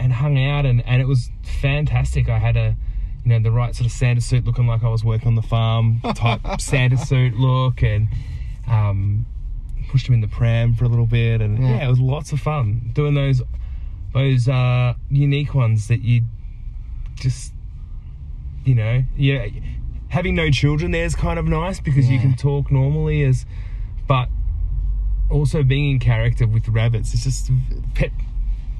and 0.00 0.12
hung 0.12 0.38
out, 0.44 0.64
and, 0.66 0.84
and 0.86 1.00
it 1.02 1.06
was 1.06 1.30
fantastic. 1.60 2.28
I 2.28 2.38
had 2.38 2.56
a, 2.56 2.76
you 3.24 3.30
know, 3.30 3.38
the 3.40 3.50
right 3.52 3.74
sort 3.76 3.86
of 3.86 3.92
Santa 3.92 4.20
suit, 4.20 4.44
looking 4.44 4.66
like 4.66 4.82
I 4.82 4.88
was 4.88 5.04
working 5.04 5.28
on 5.28 5.34
the 5.36 5.42
farm 5.42 6.00
type 6.14 6.40
Santa 6.60 6.96
suit 6.96 7.34
look, 7.36 7.82
and 7.82 8.08
um, 8.66 9.26
pushed 9.88 10.06
him 10.08 10.14
in 10.14 10.20
the 10.20 10.28
pram 10.28 10.74
for 10.74 10.84
a 10.84 10.88
little 10.88 11.06
bit, 11.06 11.40
and 11.40 11.58
Yeah. 11.58 11.76
yeah, 11.78 11.86
it 11.86 11.90
was 11.90 12.00
lots 12.00 12.32
of 12.32 12.40
fun 12.40 12.90
doing 12.94 13.14
those 13.14 13.42
those 14.14 14.48
uh, 14.48 14.94
unique 15.10 15.54
ones 15.54 15.88
that 15.88 16.02
you 16.02 16.22
just, 17.16 17.52
you 18.64 18.74
know, 18.74 19.02
yeah, 19.16 19.46
having 20.08 20.34
no 20.34 20.50
children 20.50 20.92
there's 20.92 21.14
kind 21.14 21.38
of 21.38 21.46
nice 21.46 21.78
because 21.80 22.08
you 22.08 22.18
can 22.18 22.34
talk 22.34 22.70
normally 22.72 23.22
as, 23.24 23.44
but 24.06 24.28
also 25.30 25.62
being 25.62 25.90
in 25.90 25.98
character 25.98 26.46
with 26.46 26.66
rabbits. 26.68 27.12
It's 27.12 27.24
just 27.24 27.50
pet 27.94 28.10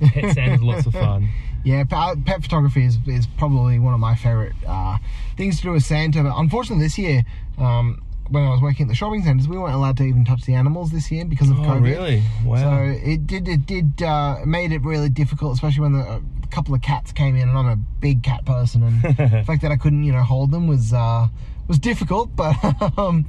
pet 0.00 0.32
Santa's 0.34 0.62
lots 0.62 0.86
of 0.86 0.92
fun. 0.94 1.28
Yeah, 1.64 1.84
pet, 1.84 2.24
pet 2.24 2.40
photography 2.42 2.84
is, 2.86 2.98
is 3.06 3.26
probably 3.36 3.78
one 3.78 3.92
of 3.92 4.00
my 4.00 4.14
favorite 4.14 4.54
uh, 4.66 4.96
things 5.36 5.56
to 5.58 5.62
do 5.64 5.72
with 5.72 5.82
Santa. 5.84 6.22
But 6.22 6.38
unfortunately, 6.38 6.84
this 6.84 6.96
year, 6.96 7.24
um, 7.58 8.00
when 8.30 8.44
I 8.44 8.50
was 8.50 8.60
working 8.60 8.84
at 8.86 8.88
the 8.88 8.94
shopping 8.94 9.22
centres, 9.24 9.48
we 9.48 9.56
weren't 9.58 9.74
allowed 9.74 9.96
to 9.98 10.02
even 10.04 10.24
touch 10.24 10.42
the 10.44 10.54
animals 10.54 10.90
this 10.90 11.10
year 11.10 11.24
because 11.24 11.50
of 11.50 11.58
Oh, 11.58 11.62
COVID. 11.62 11.82
really? 11.82 12.22
Wow. 12.44 12.56
So 12.56 12.84
it 13.10 13.26
did 13.26 13.48
it 13.48 13.66
did 13.66 14.02
uh, 14.02 14.38
made 14.46 14.72
it 14.72 14.82
really 14.82 15.08
difficult, 15.08 15.54
especially 15.54 15.80
when 15.82 15.92
the, 15.92 16.00
a 16.44 16.46
couple 16.50 16.74
of 16.74 16.82
cats 16.82 17.12
came 17.12 17.36
in, 17.36 17.48
and 17.48 17.56
I'm 17.58 17.68
a 17.68 17.76
big 17.76 18.22
cat 18.22 18.44
person, 18.44 18.82
and 18.82 19.02
the 19.16 19.44
fact 19.46 19.62
that 19.62 19.72
I 19.72 19.76
couldn't 19.76 20.04
you 20.04 20.12
know 20.12 20.22
hold 20.22 20.50
them 20.50 20.66
was 20.66 20.92
uh, 20.92 21.28
was 21.66 21.78
difficult. 21.78 22.34
But 22.36 22.54
um, 22.98 23.26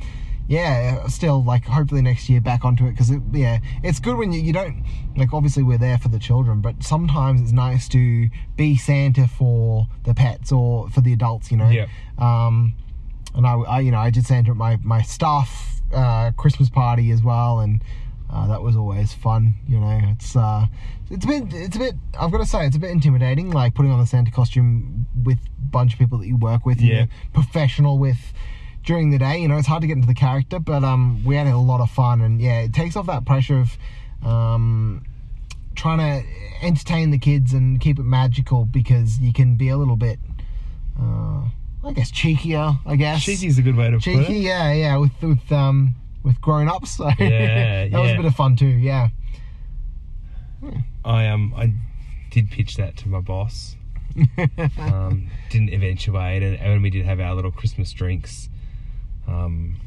yeah, 0.47 1.05
still 1.07 1.43
like 1.43 1.65
hopefully 1.65 2.01
next 2.01 2.27
year 2.27 2.41
back 2.41 2.65
onto 2.65 2.85
it 2.87 2.91
because 2.91 3.11
it, 3.11 3.21
yeah, 3.31 3.59
it's 3.83 3.99
good 3.99 4.17
when 4.17 4.31
you, 4.31 4.41
you 4.41 4.51
don't 4.51 4.83
like 5.15 5.31
obviously 5.31 5.61
we're 5.63 5.77
there 5.77 5.97
for 5.97 6.09
the 6.09 6.19
children, 6.19 6.59
but 6.59 6.81
sometimes 6.83 7.39
it's 7.41 7.51
nice 7.51 7.87
to 7.89 8.29
be 8.55 8.75
Santa 8.75 9.27
for 9.27 9.87
the 10.05 10.13
pets 10.15 10.51
or 10.51 10.89
for 10.89 11.01
the 11.01 11.13
adults, 11.13 11.51
you 11.51 11.57
know. 11.57 11.69
Yeah. 11.69 11.85
Um, 12.17 12.73
and 13.35 13.45
I, 13.47 13.53
I, 13.53 13.79
you 13.81 13.91
know, 13.91 13.99
I 13.99 14.09
did 14.09 14.25
Santa 14.25 14.51
at 14.51 14.57
my 14.57 14.77
my 14.83 15.01
staff 15.01 15.81
uh, 15.93 16.31
Christmas 16.37 16.69
party 16.69 17.11
as 17.11 17.21
well, 17.23 17.59
and 17.59 17.81
uh, 18.31 18.47
that 18.47 18.61
was 18.61 18.75
always 18.75 19.13
fun. 19.13 19.55
You 19.67 19.79
know, 19.79 19.99
it's 20.11 20.35
uh, 20.35 20.65
it's 21.09 21.25
a 21.25 21.27
bit, 21.27 21.43
it's 21.53 21.75
a 21.75 21.79
bit. 21.79 21.95
I've 22.19 22.31
got 22.31 22.39
to 22.39 22.45
say, 22.45 22.65
it's 22.67 22.75
a 22.75 22.79
bit 22.79 22.91
intimidating, 22.91 23.51
like 23.51 23.73
putting 23.75 23.91
on 23.91 23.99
the 23.99 24.05
Santa 24.05 24.31
costume 24.31 25.07
with 25.23 25.37
a 25.39 25.61
bunch 25.71 25.93
of 25.93 25.99
people 25.99 26.17
that 26.19 26.27
you 26.27 26.37
work 26.37 26.65
with, 26.65 26.79
you 26.81 26.93
Yeah. 26.93 27.05
professional 27.33 27.97
with 27.97 28.19
during 28.85 29.09
the 29.11 29.17
day. 29.17 29.39
You 29.41 29.47
know, 29.47 29.57
it's 29.57 29.67
hard 29.67 29.81
to 29.81 29.87
get 29.87 29.95
into 29.95 30.07
the 30.07 30.13
character, 30.13 30.59
but 30.59 30.83
um, 30.83 31.23
we 31.25 31.35
had 31.35 31.47
a 31.47 31.57
lot 31.57 31.81
of 31.81 31.89
fun, 31.89 32.21
and 32.21 32.39
yeah, 32.41 32.59
it 32.61 32.73
takes 32.73 32.95
off 32.95 33.07
that 33.07 33.25
pressure 33.25 33.59
of 33.59 33.77
um 34.23 35.03
trying 35.75 35.97
to 35.99 36.27
entertain 36.61 37.09
the 37.09 37.17
kids 37.17 37.53
and 37.53 37.79
keep 37.79 37.97
it 37.99 38.03
magical 38.03 38.65
because 38.65 39.17
you 39.19 39.31
can 39.31 39.55
be 39.55 39.69
a 39.69 39.77
little 39.77 39.95
bit, 39.95 40.19
uh, 41.01 41.43
I 41.83 41.93
guess, 41.93 42.11
cheekier. 42.11 42.77
I 42.85 42.95
guess 42.97 43.23
Cheeky's 43.23 43.57
a 43.57 43.61
good 43.61 43.75
way 43.75 43.89
to 43.89 43.97
put 43.97 44.07
it. 44.07 44.27
cheeky. 44.27 44.39
Yeah, 44.39 44.71
yeah, 44.73 44.97
with 44.97 45.11
with 45.21 45.51
um 45.51 45.95
with 46.23 46.39
grown 46.41 46.67
ups. 46.67 46.97
So 46.97 47.07
Yeah, 47.19 47.87
that 47.91 47.99
was 47.99 48.11
a 48.11 48.15
bit 48.17 48.25
of 48.25 48.35
fun 48.35 48.55
too. 48.57 48.67
Yeah. 48.67 49.09
I 51.05 51.27
um 51.27 51.53
I 51.55 51.73
did 52.31 52.51
pitch 52.51 52.75
that 52.75 52.97
to 52.97 53.07
my 53.09 53.21
boss. 53.21 53.75
um, 54.79 55.29
didn't 55.49 55.69
eventuate, 55.73 56.43
and 56.43 56.59
when 56.59 56.81
we 56.81 56.89
did 56.89 57.05
have 57.05 57.19
our 57.19 57.33
little 57.35 57.51
Christmas 57.51 57.93
drinks, 57.93 58.49
um, 59.27 59.77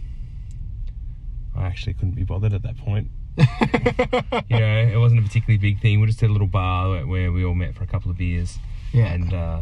I 1.56 1.64
actually 1.64 1.94
couldn't 1.94 2.14
be 2.14 2.22
bothered 2.22 2.54
at 2.54 2.62
that 2.62 2.78
point. 2.78 3.10
you 3.36 3.44
know, 4.58 4.88
it 4.92 4.98
wasn't 4.98 5.20
a 5.20 5.22
particularly 5.22 5.58
big 5.58 5.80
thing. 5.80 6.00
We 6.00 6.06
just 6.06 6.20
had 6.20 6.30
a 6.30 6.32
little 6.32 6.46
bar 6.46 6.88
where, 6.88 7.06
where 7.06 7.32
we 7.32 7.44
all 7.44 7.54
met 7.54 7.74
for 7.74 7.82
a 7.82 7.86
couple 7.86 8.10
of 8.10 8.16
beers, 8.16 8.58
Yeah. 8.92 9.12
and 9.12 9.34
uh, 9.34 9.60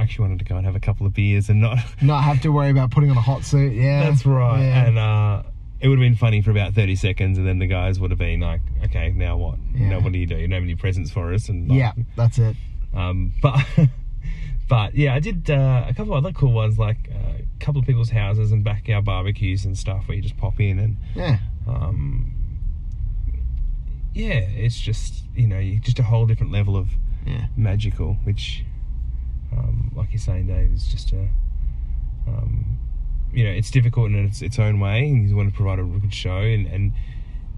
I 0.00 0.04
actually 0.04 0.22
wanted 0.28 0.38
to 0.38 0.44
go 0.46 0.56
and 0.56 0.64
have 0.64 0.76
a 0.76 0.80
couple 0.80 1.06
of 1.06 1.12
beers 1.12 1.50
and 1.50 1.60
not. 1.60 1.78
Not 2.02 2.24
have 2.24 2.40
to 2.40 2.48
worry 2.50 2.70
about 2.70 2.90
putting 2.90 3.10
on 3.10 3.16
a 3.18 3.20
hot 3.20 3.44
suit. 3.44 3.74
Yeah. 3.74 4.08
That's 4.08 4.24
right. 4.24 4.60
Yeah. 4.62 4.86
And 4.86 4.98
uh, 4.98 5.42
it 5.80 5.88
would 5.88 5.98
have 5.98 6.02
been 6.04 6.16
funny 6.16 6.40
for 6.40 6.50
about 6.50 6.72
thirty 6.74 6.96
seconds, 6.96 7.36
and 7.36 7.46
then 7.46 7.58
the 7.58 7.66
guys 7.66 8.00
would 8.00 8.10
have 8.10 8.18
been 8.18 8.40
like, 8.40 8.62
"Okay, 8.84 9.12
now 9.14 9.36
what? 9.36 9.58
Yeah. 9.74 9.90
Now 9.90 10.00
what 10.00 10.12
do 10.12 10.18
you 10.18 10.26
do? 10.26 10.36
You 10.36 10.46
don't 10.48 10.54
have 10.54 10.62
any 10.62 10.74
presents 10.74 11.10
for 11.10 11.32
us?" 11.34 11.48
And 11.50 11.68
like, 11.68 11.78
yeah, 11.78 11.92
that's 12.16 12.38
it. 12.38 12.56
Um, 12.94 13.32
but 13.42 13.60
but 14.68 14.94
yeah, 14.94 15.14
I 15.14 15.20
did 15.20 15.50
uh, 15.50 15.84
a 15.86 15.92
couple 15.94 16.14
of 16.14 16.24
other 16.24 16.32
cool 16.32 16.52
ones, 16.52 16.78
like 16.78 17.10
uh, 17.14 17.42
a 17.42 17.64
couple 17.64 17.80
of 17.80 17.86
people's 17.86 18.10
houses 18.10 18.52
and 18.52 18.64
backyard 18.64 19.04
barbecues 19.04 19.64
and 19.66 19.76
stuff, 19.76 20.08
where 20.08 20.16
you 20.16 20.22
just 20.22 20.36
pop 20.38 20.58
in 20.60 20.78
and 20.78 20.96
Yeah. 21.14 21.38
um, 21.68 22.32
yeah, 24.14 24.32
it's 24.40 24.80
just 24.80 25.24
you 25.34 25.46
know 25.46 25.60
just 25.80 25.98
a 25.98 26.02
whole 26.04 26.26
different 26.26 26.52
level 26.52 26.76
of 26.76 26.88
Yeah. 27.26 27.46
magical, 27.56 28.14
which 28.24 28.64
um, 29.56 29.90
like 29.94 30.10
you're 30.12 30.18
saying, 30.20 30.46
Dave, 30.46 30.72
is 30.72 30.86
just 30.86 31.12
a 31.12 31.28
um, 32.26 32.78
you 33.32 33.44
know 33.44 33.50
it's 33.50 33.70
difficult 33.70 34.10
in 34.10 34.26
its, 34.26 34.42
its 34.42 34.58
own 34.58 34.80
way, 34.80 35.08
and 35.08 35.28
you 35.28 35.36
want 35.36 35.50
to 35.50 35.54
provide 35.54 35.78
a 35.78 35.84
good 35.84 36.12
show, 36.14 36.38
and 36.38 36.66
and 36.66 36.92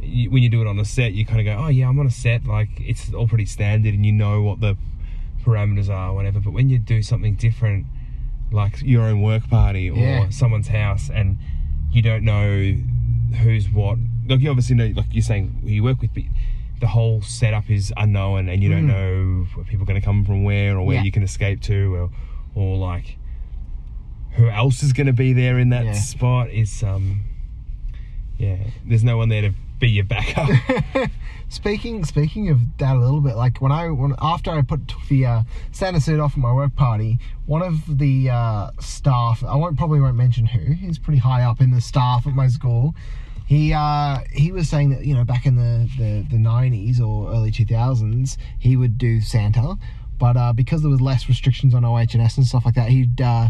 you, 0.01 0.31
when 0.31 0.43
you 0.43 0.49
do 0.49 0.61
it 0.61 0.67
on 0.67 0.79
a 0.79 0.85
set, 0.85 1.13
you 1.13 1.25
kind 1.25 1.41
of 1.41 1.47
go, 1.47 1.63
oh 1.65 1.69
yeah, 1.69 1.89
I'm 1.89 1.99
on 1.99 2.07
a 2.07 2.11
set, 2.11 2.45
like 2.45 2.69
it's 2.81 3.13
all 3.15 3.29
pretty 3.29 3.47
standard, 3.47 3.95
and 3.95 4.05
you 4.05 4.13
know 4.13 4.43
what 4.43 4.61
the 4.61 4.77
parameters 5.45 5.89
are, 5.89 6.13
whatever. 6.15 6.41
But 6.41 6.53
when 6.53 6.69
you 6.69 6.79
do 6.79 7.03
something 7.03 7.35
different, 7.35 7.87
like 8.51 8.81
your 8.83 9.03
own 9.05 9.23
work 9.23 9.49
party 9.49 9.91
or 9.91 9.97
Yeah. 9.97 10.29
someone's 10.31 10.69
house, 10.69 11.11
and 11.11 11.39
you 11.91 12.03
don't 12.03 12.25
know 12.25 12.75
who's 13.43 13.69
what, 13.71 13.99
like 14.29 14.41
you 14.41 14.51
obviously 14.51 14.77
know, 14.77 14.93
like 14.97 15.07
you're 15.13 15.23
saying, 15.23 15.61
who 15.63 15.69
you 15.69 15.83
work 15.83 16.01
with, 16.01 16.13
but 16.15 16.25
the 16.83 16.89
whole 16.89 17.23
setup 17.23 17.71
is 17.71 17.93
unknown, 17.97 18.49
and 18.51 18.63
you 18.63 18.69
don't 18.69 18.89
Mm. 18.89 18.97
know 18.97 19.47
where 19.55 19.65
people 19.65 19.85
are 19.85 19.87
going 19.87 19.99
to 20.01 20.05
come 20.05 20.25
from 20.25 20.43
where 20.45 20.77
or 20.77 20.85
where 20.85 20.97
Yeah. 20.97 21.05
you 21.05 21.13
can 21.13 21.23
escape 21.23 21.61
to, 21.63 21.95
or 21.95 22.11
or 22.55 22.77
like 22.77 23.17
who 24.33 24.49
else 24.51 24.83
is 24.83 24.93
going 24.93 25.07
to 25.07 25.13
be 25.13 25.33
there 25.33 25.59
in 25.59 25.69
that 25.71 25.85
Yeah. 25.87 25.93
spot 25.93 26.51
is 26.51 26.83
um 26.83 27.21
yeah 28.39 28.57
there's 28.85 29.05
no 29.05 29.17
one 29.17 29.29
there 29.29 29.43
to 29.43 29.53
be 29.79 29.89
your 29.91 30.05
backup 30.05 30.49
Speaking 31.49 32.03
speaking 32.05 32.49
of 32.49 32.59
that 32.79 32.97
a 32.97 32.99
little 32.99 33.21
bit, 33.21 33.37
like 33.37 33.61
when 33.61 33.73
I 33.73 33.91
when 33.91 34.15
after 34.23 34.51
I 34.51 34.63
put 34.63 34.81
the 35.11 35.27
uh, 35.27 35.43
Santa 35.71 36.01
suit 36.01 36.19
off 36.19 36.33
at 36.33 36.39
my 36.39 36.51
work 36.53 36.75
party, 36.77 37.19
one 37.45 37.61
of 37.63 37.99
the 37.99 38.31
uh, 38.31 38.71
staff 38.81 39.45
I 39.45 39.55
won't 39.57 39.77
probably 39.77 40.01
won't 40.01 40.17
mention 40.17 40.47
who. 40.47 40.73
He's 40.73 40.99
pretty 40.99 41.19
high 41.21 41.43
up 41.43 41.61
in 41.61 41.71
the 41.71 41.81
staff 41.83 42.27
at 42.27 42.35
my 42.35 42.49
school. 42.49 42.95
He 43.47 43.73
uh, 43.73 44.19
he 44.33 44.53
was 44.53 44.69
saying 44.69 44.91
that 44.91 45.05
you 45.05 45.15
know 45.15 45.25
back 45.25 45.47
in 45.47 45.57
the 45.57 45.89
the 45.99 46.27
the 46.31 46.39
nineties 46.39 47.01
or 47.01 47.31
early 47.33 47.51
two 47.51 47.67
thousands 47.67 48.39
he 48.59 48.77
would 48.77 48.99
do 48.99 49.21
Santa, 49.21 49.77
but 50.19 50.37
uh, 50.37 50.53
because 50.53 50.83
there 50.83 50.91
was 50.91 51.01
less 51.01 51.29
restrictions 51.29 51.75
on 51.75 51.85
OH&S 51.85 52.37
and 52.37 52.47
stuff 52.47 52.65
like 52.65 52.77
that, 52.77 52.91
he'd 52.91 53.21
uh, 53.21 53.49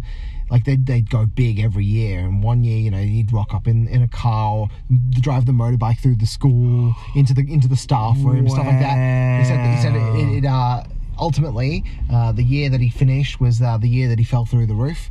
like 0.51 0.65
they'd, 0.65 0.87
they'd 0.87 1.11
go 1.11 1.27
big 1.27 1.61
every 1.61 1.85
year. 1.85 2.21
And 2.21 2.43
one 2.43 2.65
year, 2.65 2.79
you 2.79 2.91
know, 2.91 2.99
he'd 2.99 3.33
rock 3.33 3.53
up 3.53 3.67
in, 3.69 3.89
in 3.89 4.03
a 4.03 4.09
car 4.09 4.57
or 4.57 4.69
drive 5.11 5.47
the 5.47 5.53
motorbike 5.53 6.01
through 6.01 6.17
the 6.17 6.27
school 6.27 6.95
into 7.15 7.35
the 7.35 7.43
into 7.43 7.69
the 7.69 7.77
staff 7.77 8.17
room, 8.21 8.49
stuff 8.49 8.67
like 8.67 8.81
that. 8.81 9.41
He 9.41 9.45
said 9.45 9.77
he 9.77 9.83
said 9.83 9.95
it, 9.97 10.37
it, 10.37 10.45
it 10.45 10.47
uh, 10.47 10.85
ultimately 11.23 11.85
uh, 12.13 12.33
the 12.33 12.43
year 12.43 12.69
that 12.69 12.81
he 12.81 12.91
finished 12.91 13.41
was 13.41 13.63
uh, 13.63 13.79
the 13.79 13.89
year 13.89 14.09
that 14.09 14.19
he 14.19 14.25
fell 14.25 14.45
through 14.45 14.67
the 14.67 14.75
roof. 14.75 15.11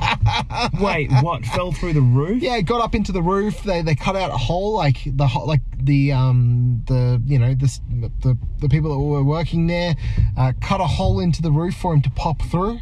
wait 0.80 1.10
what 1.22 1.44
fell 1.46 1.72
through 1.72 1.94
the 1.94 2.00
roof 2.00 2.42
Yeah, 2.42 2.60
got 2.60 2.82
up 2.82 2.94
into 2.94 3.12
the 3.12 3.22
roof. 3.22 3.62
They 3.62 3.80
they 3.80 3.94
cut 3.94 4.14
out 4.14 4.30
a 4.30 4.36
hole, 4.36 4.76
like 4.76 4.98
the 5.04 5.26
like 5.46 5.62
the 5.80 6.12
um 6.12 6.82
the 6.86 7.20
you 7.24 7.38
know 7.38 7.54
the 7.54 7.80
the 8.20 8.36
the 8.58 8.68
people 8.68 8.90
that 8.90 8.98
were 8.98 9.24
working 9.24 9.66
there 9.66 9.96
uh, 10.36 10.52
cut 10.60 10.80
a 10.80 10.86
hole 10.86 11.18
into 11.18 11.40
the 11.40 11.50
roof 11.50 11.74
for 11.74 11.94
him 11.94 12.02
to 12.02 12.10
pop 12.10 12.42
through. 12.42 12.78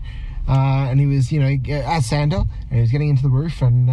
Uh, 0.48 0.90
and 0.90 0.98
he 1.00 1.06
was 1.06 1.30
you 1.30 1.40
know 1.40 1.56
as 1.72 2.06
Santa, 2.06 2.40
and 2.40 2.72
he 2.72 2.80
was 2.80 2.90
getting 2.90 3.08
into 3.08 3.22
the 3.22 3.30
roof 3.30 3.62
and. 3.62 3.88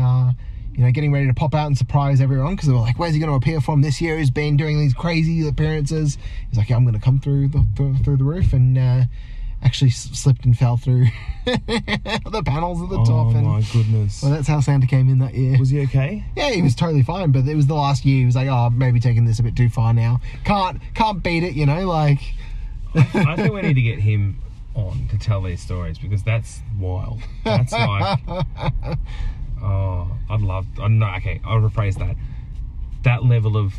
You 0.73 0.83
know, 0.85 0.91
getting 0.91 1.11
ready 1.11 1.27
to 1.27 1.33
pop 1.33 1.53
out 1.53 1.67
and 1.67 1.77
surprise 1.77 2.19
everyone 2.19 2.55
because 2.55 2.67
they 2.67 2.73
were 2.73 2.79
like, 2.79 2.97
"Where's 2.97 3.13
he 3.13 3.19
going 3.19 3.29
to 3.31 3.35
appear 3.35 3.61
from 3.61 3.81
this 3.81 4.01
year? 4.01 4.17
He's 4.17 4.31
been 4.31 4.57
doing 4.57 4.79
these 4.79 4.93
crazy 4.93 5.47
appearances." 5.47 6.17
He's 6.49 6.57
like, 6.57 6.69
yeah, 6.69 6.75
"I'm 6.77 6.83
going 6.83 6.95
to 6.95 6.99
come 6.99 7.19
through 7.19 7.49
the 7.49 7.65
through, 7.75 7.97
through 7.97 8.17
the 8.17 8.23
roof," 8.23 8.53
and 8.53 8.77
uh, 8.77 9.03
actually 9.61 9.91
s- 9.91 10.09
slipped 10.13 10.45
and 10.45 10.57
fell 10.57 10.77
through 10.77 11.05
the 11.45 12.43
panels 12.45 12.81
at 12.81 12.89
the 12.89 12.97
oh 12.99 13.05
top. 13.05 13.35
And 13.35 13.45
my 13.45 13.61
goodness 13.71 14.23
well, 14.23 14.31
that's 14.31 14.47
how 14.47 14.59
Santa 14.61 14.87
came 14.87 15.09
in 15.09 15.19
that 15.19 15.35
year. 15.35 15.57
was 15.59 15.69
he 15.69 15.81
okay 15.83 16.25
Yeah, 16.35 16.49
he 16.49 16.61
was 16.61 16.73
totally 16.75 17.03
fine, 17.03 17.31
but 17.31 17.47
it 17.47 17.55
was 17.55 17.67
the 17.67 17.75
last 17.75 18.03
year. 18.03 18.19
He 18.19 18.25
was 18.25 18.35
like, 18.35 18.47
"Oh, 18.47 18.69
maybe 18.71 18.99
taking 18.99 19.25
this 19.25 19.39
a 19.39 19.43
bit 19.43 19.55
too 19.55 19.69
far 19.69 19.93
now. 19.93 20.21
Can't, 20.43 20.81
can't 20.95 21.21
beat 21.21 21.43
it, 21.43 21.53
you 21.53 21.65
know." 21.65 21.87
Like, 21.87 22.19
i 22.95 23.35
think 23.35 23.53
we 23.53 23.61
need 23.61 23.73
to 23.73 23.81
get 23.81 23.99
him 23.99 24.39
on 24.75 25.07
to 25.09 25.17
tell 25.17 25.41
these 25.41 25.61
stories 25.61 25.97
because 25.99 26.23
that's 26.23 26.61
wild 26.79 27.19
that's 27.43 27.71
like 27.71 28.19
oh 30.33 30.35
i'd 30.35 30.41
love 30.41 30.65
no 30.89 31.05
okay 31.17 31.39
i'll 31.45 31.59
rephrase 31.59 31.97
that 31.99 32.15
that 33.03 33.23
level 33.25 33.57
of 33.57 33.73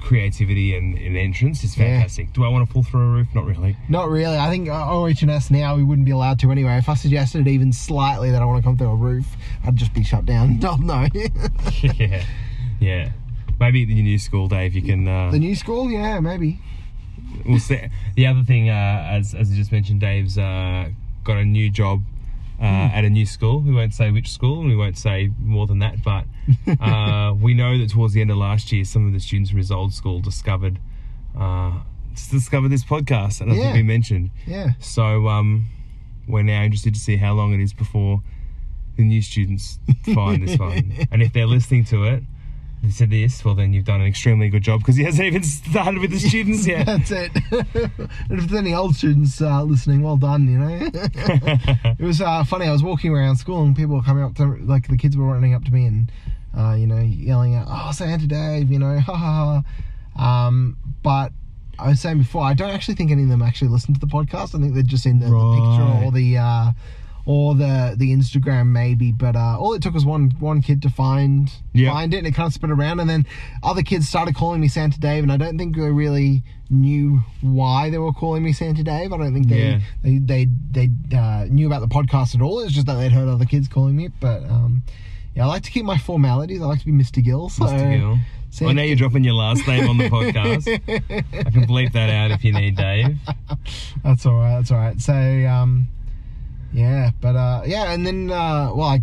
creativity 0.00 0.76
and, 0.76 0.96
and 0.98 1.16
entrance 1.16 1.64
is 1.64 1.76
Yeah. 1.76 1.84
fantastic 1.96 2.32
do 2.32 2.44
i 2.44 2.48
want 2.48 2.66
to 2.66 2.72
pull 2.72 2.82
through 2.84 3.00
a 3.02 3.10
roof 3.12 3.28
not 3.34 3.44
really 3.44 3.76
not 3.88 4.08
really. 4.08 4.36
I 4.36 4.48
think 4.50 4.68
uh, 4.68 4.72
OH&S 4.88 5.50
now 5.50 5.74
we 5.76 5.82
wouldn't 5.82 6.04
be 6.04 6.12
allowed 6.12 6.38
to 6.40 6.50
anyway. 6.52 6.76
If 6.76 6.88
I 6.88 6.94
suggested 6.94 7.46
even 7.48 7.72
slightly 7.72 8.30
that 8.30 8.40
I 8.42 8.44
want 8.44 8.62
to 8.62 8.66
come 8.68 8.76
through 8.76 8.90
a 8.90 8.94
roof, 8.96 9.26
I'd 9.64 9.76
just 9.76 9.92
be 9.94 10.02
shut 10.04 10.26
down. 10.26 10.58
No, 10.60 10.76
no. 10.76 11.06
yeah, 11.82 12.24
yeah. 12.80 13.10
Maybe 13.60 13.84
the 13.84 14.00
new 14.02 14.18
school, 14.18 14.48
Dave, 14.48 14.74
you 14.74 14.82
can. 14.82 15.06
Uh, 15.08 15.30
the 15.30 15.38
new 15.38 15.54
school, 15.56 15.90
yeah, 15.90 16.20
maybe. 16.20 16.60
we'll 17.44 17.58
see. 17.58 17.80
The 18.16 18.26
other 18.26 18.42
thing, 18.42 18.68
uh, 18.68 19.08
as 19.10 19.34
as 19.34 19.50
you 19.50 19.56
just 19.56 19.72
mentioned, 19.72 20.00
Dave's 20.00 20.36
uh, 20.38 20.90
got 21.24 21.36
a 21.38 21.44
new 21.44 21.70
job 21.70 22.02
uh, 22.60 22.64
at 22.94 23.04
a 23.04 23.10
new 23.10 23.26
school. 23.26 23.60
We 23.60 23.72
won't 23.74 23.94
say 23.94 24.10
which 24.10 24.30
school, 24.32 24.60
and 24.60 24.68
we 24.68 24.76
won't 24.76 24.98
say 24.98 25.30
more 25.38 25.66
than 25.66 25.78
that. 25.80 26.02
But 26.02 26.24
uh, 26.80 27.34
we 27.34 27.54
know 27.54 27.76
that 27.78 27.90
towards 27.90 28.14
the 28.14 28.20
end 28.20 28.30
of 28.30 28.36
last 28.38 28.72
year, 28.72 28.84
some 28.84 29.06
of 29.06 29.12
the 29.12 29.20
students 29.20 29.50
from 29.50 29.58
his 29.58 29.70
old 29.70 29.92
school 29.92 30.20
discovered 30.20 30.78
uh, 31.38 31.80
discovered 32.30 32.68
this 32.70 32.84
podcast, 32.84 33.40
and 33.40 33.52
I 33.52 33.54
Yeah. 33.56 33.62
think 33.64 33.74
we 33.76 33.82
mentioned. 33.82 34.30
Yeah. 34.46 34.70
So 34.80 35.28
um, 35.28 35.66
we're 36.26 36.42
now 36.42 36.62
interested 36.62 36.94
to 36.94 37.00
see 37.00 37.16
how 37.16 37.34
long 37.34 37.52
it 37.52 37.60
is 37.60 37.72
before 37.72 38.22
the 38.96 39.04
new 39.04 39.20
students 39.20 39.78
find 40.14 40.46
this 40.46 40.58
one, 40.58 40.94
and 41.10 41.22
if 41.22 41.32
they're 41.32 41.46
listening 41.46 41.84
to 41.86 42.04
it. 42.04 42.22
Said 42.90 43.10
this, 43.10 43.44
well 43.44 43.54
then 43.54 43.72
you've 43.72 43.84
done 43.84 44.00
an 44.00 44.06
extremely 44.06 44.48
good 44.48 44.62
job 44.62 44.80
because 44.80 44.96
he 44.96 45.04
hasn't 45.04 45.26
even 45.26 45.42
started 45.42 46.00
with 46.00 46.10
the 46.10 46.18
students 46.18 46.66
yet. 46.66 46.86
That's 46.86 47.10
it. 47.10 47.30
and 47.50 48.38
if 48.38 48.48
there's 48.48 48.54
any 48.54 48.74
old 48.74 48.96
students 48.96 49.40
uh, 49.40 49.62
listening, 49.62 50.02
well 50.02 50.16
done, 50.16 50.48
you 50.48 50.58
know. 50.58 50.90
it 50.92 52.00
was 52.00 52.20
uh, 52.20 52.44
funny. 52.44 52.66
I 52.66 52.72
was 52.72 52.82
walking 52.82 53.12
around 53.12 53.36
school 53.36 53.62
and 53.62 53.76
people 53.76 53.96
were 53.96 54.02
coming 54.02 54.24
up 54.24 54.34
to 54.36 54.56
like 54.62 54.88
the 54.88 54.96
kids 54.96 55.16
were 55.16 55.26
running 55.26 55.54
up 55.54 55.64
to 55.64 55.72
me 55.72 55.86
and 55.86 56.12
uh, 56.56 56.74
you 56.74 56.86
know 56.86 56.98
yelling 56.98 57.54
out, 57.54 57.66
"Oh, 57.68 57.92
Santa 57.92 58.26
Dave," 58.26 58.70
you 58.70 58.78
know, 58.78 58.98
ha 58.98 59.14
ha 59.14 59.62
ha. 60.16 60.46
Um, 60.46 60.76
but 61.02 61.32
I 61.78 61.88
was 61.88 62.00
saying 62.00 62.18
before, 62.18 62.44
I 62.44 62.54
don't 62.54 62.70
actually 62.70 62.94
think 62.94 63.10
any 63.10 63.24
of 63.24 63.28
them 63.28 63.42
actually 63.42 63.68
listen 63.68 63.92
to 63.94 64.00
the 64.00 64.06
podcast. 64.06 64.54
I 64.54 64.60
think 64.60 64.74
they're 64.74 64.82
just 64.82 65.06
in 65.06 65.20
the, 65.20 65.26
the 65.26 65.32
picture 65.32 66.04
or 66.06 66.12
the. 66.12 66.74
Or 67.28 67.56
the 67.56 67.94
the 67.98 68.12
Instagram 68.14 68.68
maybe, 68.68 69.10
but 69.10 69.34
uh, 69.34 69.58
all 69.58 69.74
it 69.74 69.82
took 69.82 69.94
was 69.94 70.04
one 70.06 70.30
one 70.38 70.62
kid 70.62 70.80
to 70.82 70.90
find 70.90 71.50
Yeah. 71.72 71.90
find 71.90 72.14
it, 72.14 72.18
and 72.18 72.26
it 72.28 72.34
kind 72.36 72.46
of 72.46 72.52
spread 72.52 72.70
around, 72.70 73.00
and 73.00 73.10
then 73.10 73.26
other 73.64 73.82
kids 73.82 74.08
started 74.08 74.36
calling 74.36 74.60
me 74.60 74.68
Santa 74.68 75.00
Dave, 75.00 75.24
and 75.24 75.32
I 75.32 75.36
don't 75.36 75.58
think 75.58 75.74
they 75.74 75.90
really 75.90 76.44
knew 76.70 77.20
why 77.40 77.90
they 77.90 77.98
were 77.98 78.12
calling 78.12 78.44
me 78.44 78.52
Santa 78.52 78.84
Dave. 78.84 79.12
I 79.12 79.16
don't 79.16 79.34
think 79.34 79.48
they 79.48 79.70
Yeah. 79.70 79.80
they 80.04 80.18
they, 80.18 80.48
they 80.70 81.16
uh, 81.16 81.46
knew 81.50 81.66
about 81.66 81.80
the 81.80 81.88
podcast 81.88 82.36
at 82.36 82.42
all. 82.42 82.60
It's 82.60 82.72
just 82.72 82.86
that 82.86 82.94
they'd 82.94 83.10
heard 83.10 83.26
other 83.28 83.44
kids 83.44 83.66
calling 83.66 83.96
me. 83.96 84.08
But 84.20 84.44
um, 84.44 84.84
yeah, 85.34 85.44
I 85.44 85.46
like 85.48 85.64
to 85.64 85.72
keep 85.72 85.84
my 85.84 85.98
formalities. 85.98 86.62
I 86.62 86.66
like 86.66 86.78
to 86.78 86.86
be 86.86 86.92
Mr. 86.92 87.24
Gill. 87.24 87.48
So 87.48 87.64
Mr. 87.64 87.98
Gill. 87.98 88.18
Santa- 88.50 88.74
know 88.74 88.82
you're 88.84 88.94
dropping 88.94 89.24
your 89.24 89.34
last 89.34 89.66
name 89.66 89.88
on 89.88 89.98
the 89.98 90.08
podcast. 90.08 90.68
I 90.88 91.50
can 91.50 91.66
bleep 91.66 91.90
that 91.92 92.08
out 92.08 92.30
if 92.30 92.44
you 92.44 92.52
need, 92.52 92.76
Dave. 92.76 93.18
That's 94.04 94.24
all 94.24 94.34
right. 94.36 94.58
That's 94.58 94.70
all 94.70 94.78
right. 94.78 95.00
So, 95.00 95.12
um, 95.12 95.88
yeah, 96.76 97.10
but 97.20 97.34
uh, 97.36 97.62
yeah, 97.66 97.92
and 97.92 98.06
then 98.06 98.30
uh, 98.30 98.70
well, 98.74 98.88
I, 98.88 99.00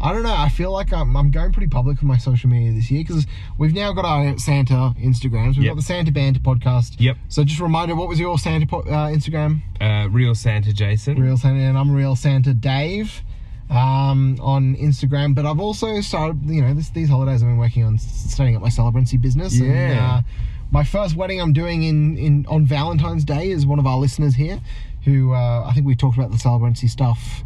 I 0.00 0.12
don't 0.12 0.22
know. 0.22 0.34
I 0.34 0.48
feel 0.50 0.70
like 0.72 0.92
I'm, 0.92 1.16
I'm 1.16 1.30
going 1.30 1.52
pretty 1.52 1.68
public 1.68 1.96
with 1.96 2.04
my 2.04 2.16
social 2.18 2.48
media 2.50 2.72
this 2.72 2.90
year 2.90 3.02
because 3.02 3.26
we've 3.58 3.74
now 3.74 3.92
got 3.92 4.04
our 4.04 4.38
Santa 4.38 4.94
Instagrams. 4.98 5.56
We've 5.56 5.64
Yep. 5.64 5.70
got 5.72 5.76
the 5.76 5.82
Santa 5.82 6.12
Banter 6.12 6.40
podcast. 6.40 6.96
Yep. 6.98 7.16
So 7.28 7.44
just 7.44 7.60
a 7.60 7.62
reminder, 7.62 7.94
what 7.96 8.08
was 8.08 8.20
your 8.20 8.38
Santa 8.38 8.66
po- 8.66 8.80
uh, 8.82 9.08
Instagram? 9.08 9.62
Uh, 9.80 10.08
real 10.10 10.34
Santa 10.34 10.72
Jason. 10.72 11.20
Real 11.20 11.36
Santa, 11.36 11.60
and 11.60 11.76
I'm 11.78 11.90
Real 11.92 12.14
Santa 12.14 12.52
Dave 12.54 13.22
um, 13.70 14.38
on 14.40 14.76
Instagram. 14.76 15.34
But 15.34 15.46
I've 15.46 15.60
also 15.60 16.00
started, 16.02 16.44
you 16.48 16.62
know, 16.62 16.74
this, 16.74 16.90
these 16.90 17.08
holidays 17.08 17.42
I've 17.42 17.48
been 17.48 17.58
working 17.58 17.82
on 17.84 17.98
starting 17.98 18.54
up 18.54 18.62
my 18.62 18.68
celebrancy 18.68 19.20
business. 19.20 19.58
And, 19.58 19.70
Yeah. 19.72 20.16
uh, 20.18 20.22
my 20.70 20.82
first 20.84 21.14
wedding 21.16 21.40
I'm 21.40 21.52
doing 21.52 21.84
in, 21.84 22.18
in 22.18 22.46
on 22.48 22.66
Valentine's 22.66 23.24
Day 23.24 23.50
is 23.50 23.64
one 23.64 23.78
of 23.78 23.86
our 23.86 23.96
listeners 23.98 24.34
here, 24.34 24.60
who 25.06 25.32
uh, 25.32 25.64
I 25.66 25.72
think 25.72 25.86
we 25.86 25.96
talked 25.96 26.18
about 26.18 26.30
the 26.30 26.36
celebrancy 26.36 26.90
stuff 26.90 27.42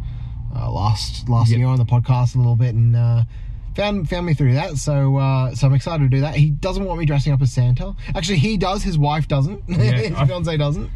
uh, 0.53 0.69
last 0.69 1.29
last 1.29 1.49
Yep. 1.51 1.59
year 1.59 1.67
on 1.67 1.77
the 1.77 1.85
podcast 1.85 2.35
a 2.35 2.39
little 2.39 2.57
bit, 2.57 2.75
and 2.75 2.93
uh, 2.95 3.23
found 3.75 4.09
found 4.09 4.25
me 4.25 4.33
through 4.33 4.55
that. 4.55 4.75
So 4.77 5.15
uh, 5.15 5.55
so 5.55 5.67
I'm 5.67 5.73
excited 5.73 6.03
to 6.03 6.09
do 6.09 6.19
that. 6.21 6.35
He 6.35 6.49
doesn't 6.49 6.83
want 6.83 6.99
me 6.99 7.05
dressing 7.05 7.31
up 7.31 7.41
as 7.41 7.53
Santa. 7.53 7.95
Actually, 8.15 8.39
he 8.39 8.57
does. 8.57 8.83
His 8.83 8.97
wife 8.97 9.27
doesn't. 9.29 9.63
his 9.69 10.11
I- 10.13 10.25
fiance 10.25 10.57
doesn't. 10.57 10.89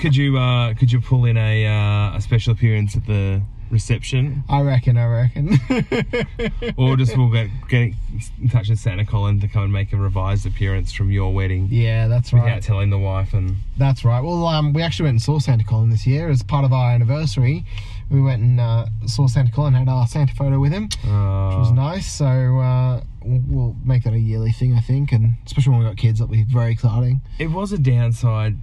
Could 0.00 0.14
you 0.14 0.36
uh, 0.36 0.74
could 0.74 0.92
you 0.92 1.00
pull 1.00 1.24
in 1.24 1.36
a 1.38 1.66
uh, 1.66 2.16
a 2.16 2.20
special 2.20 2.52
appearance 2.52 2.94
at 2.96 3.06
the 3.06 3.40
reception, 3.70 4.44
I 4.48 4.60
reckon. 4.62 4.96
I 4.96 5.06
reckon. 5.06 5.58
or 6.76 6.96
just 6.96 7.16
we'll 7.16 7.30
get 7.30 7.48
get 7.68 7.92
in 8.40 8.48
touch 8.50 8.68
with 8.68 8.78
Santa 8.78 9.04
Colin 9.04 9.40
to 9.40 9.48
come 9.48 9.64
and 9.64 9.72
make 9.72 9.92
a 9.92 9.96
revised 9.96 10.46
appearance 10.46 10.92
from 10.92 11.10
your 11.10 11.32
wedding 11.32 11.68
yeah, 11.70 12.08
that's 12.08 12.32
right. 12.32 12.44
without 12.44 12.62
telling 12.62 12.90
the 12.90 12.98
wife 12.98 13.32
and. 13.34 13.56
That's 13.76 14.04
right. 14.04 14.20
Well, 14.20 14.46
um, 14.46 14.72
we 14.72 14.82
actually 14.82 15.04
went 15.04 15.14
and 15.14 15.22
saw 15.22 15.38
Santa 15.38 15.64
Colin 15.64 15.90
this 15.90 16.06
year 16.06 16.28
as 16.30 16.42
part 16.42 16.64
of 16.64 16.72
our 16.72 16.90
anniversary. 16.92 17.64
We 18.10 18.22
went 18.22 18.42
and 18.42 18.58
uh, 18.58 18.86
saw 19.06 19.26
Santa 19.26 19.52
Colin, 19.52 19.74
had 19.74 19.88
our 19.88 20.06
Santa 20.06 20.34
photo 20.34 20.58
with 20.58 20.72
him, 20.72 20.84
which 20.84 21.04
was 21.04 21.70
Uh, 21.70 21.74
nice. 21.74 22.10
So 22.10 22.24
uh, 22.26 23.02
we'll 23.22 23.42
we'll 23.48 23.76
make 23.84 24.04
that 24.04 24.14
a 24.14 24.18
yearly 24.18 24.50
thing, 24.52 24.74
I 24.74 24.80
think, 24.80 25.12
and 25.12 25.34
especially 25.46 25.72
when 25.72 25.80
we 25.80 25.86
got 25.86 25.96
kids, 25.96 26.18
that'll 26.18 26.32
be 26.32 26.44
very 26.44 26.72
exciting. 26.72 27.20
it 27.38 27.48
was 27.50 27.72
a 27.72 27.78
downside. 27.78 28.56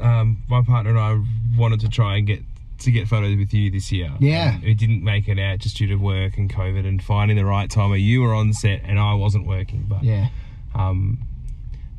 Um, 0.00 0.38
my 0.48 0.62
partner 0.62 0.90
and 0.90 0.98
I 0.98 1.22
wanted 1.56 1.80
to 1.80 1.88
try 1.88 2.16
and 2.16 2.26
get 2.26 2.42
to 2.84 2.90
get 2.90 3.08
photos 3.08 3.36
with 3.36 3.52
you 3.54 3.70
this 3.70 3.90
year. 3.92 4.12
Yeah. 4.20 4.54
And 4.54 4.64
it 4.64 4.74
didn't 4.78 5.02
make 5.02 5.28
it 5.28 5.38
out 5.38 5.58
just 5.58 5.76
due 5.76 5.86
to 5.88 5.96
work 5.96 6.36
and 6.36 6.52
COVID 6.52 6.86
and 6.86 7.02
finding 7.02 7.36
the 7.36 7.44
right 7.44 7.70
time 7.70 7.90
where 7.90 7.98
you 7.98 8.22
were 8.22 8.34
on 8.34 8.52
set 8.52 8.82
and 8.84 8.98
I 8.98 9.14
wasn't 9.14 9.46
working. 9.46 9.86
But 9.88 10.02
Yeah, 10.02 10.28
um, 10.74 11.18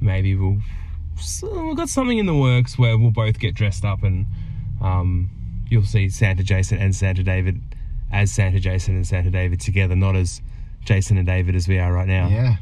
maybe 0.02 0.36
we'll 0.36 0.60
so 1.20 1.68
we've 1.68 1.78
got 1.78 1.90
something 1.90 2.18
in 2.18 2.26
the 2.26 2.36
works 2.36 2.78
where 2.78 2.98
we'll 2.98 3.12
both 3.12 3.40
get 3.40 3.54
dressed 3.54 3.86
up 3.86 4.04
and 4.04 4.26
um, 4.82 5.30
you'll 5.70 5.84
see 5.84 6.10
Santa 6.10 6.44
Jason 6.44 6.78
and 6.80 6.96
Santa 6.96 7.24
David 7.24 7.62
as 8.12 8.32
Santa 8.32 8.60
Jason 8.60 8.96
and 8.96 9.08
Santa 9.08 9.30
David 9.30 9.60
together, 9.62 9.96
not 9.96 10.16
as 10.16 10.42
Jason 10.86 11.18
and 11.18 11.26
David 11.26 11.56
as 11.56 11.68
we 11.68 11.80
are 11.80 11.94
right 11.94 12.08
now. 12.08 12.28
yeah, 12.28 12.56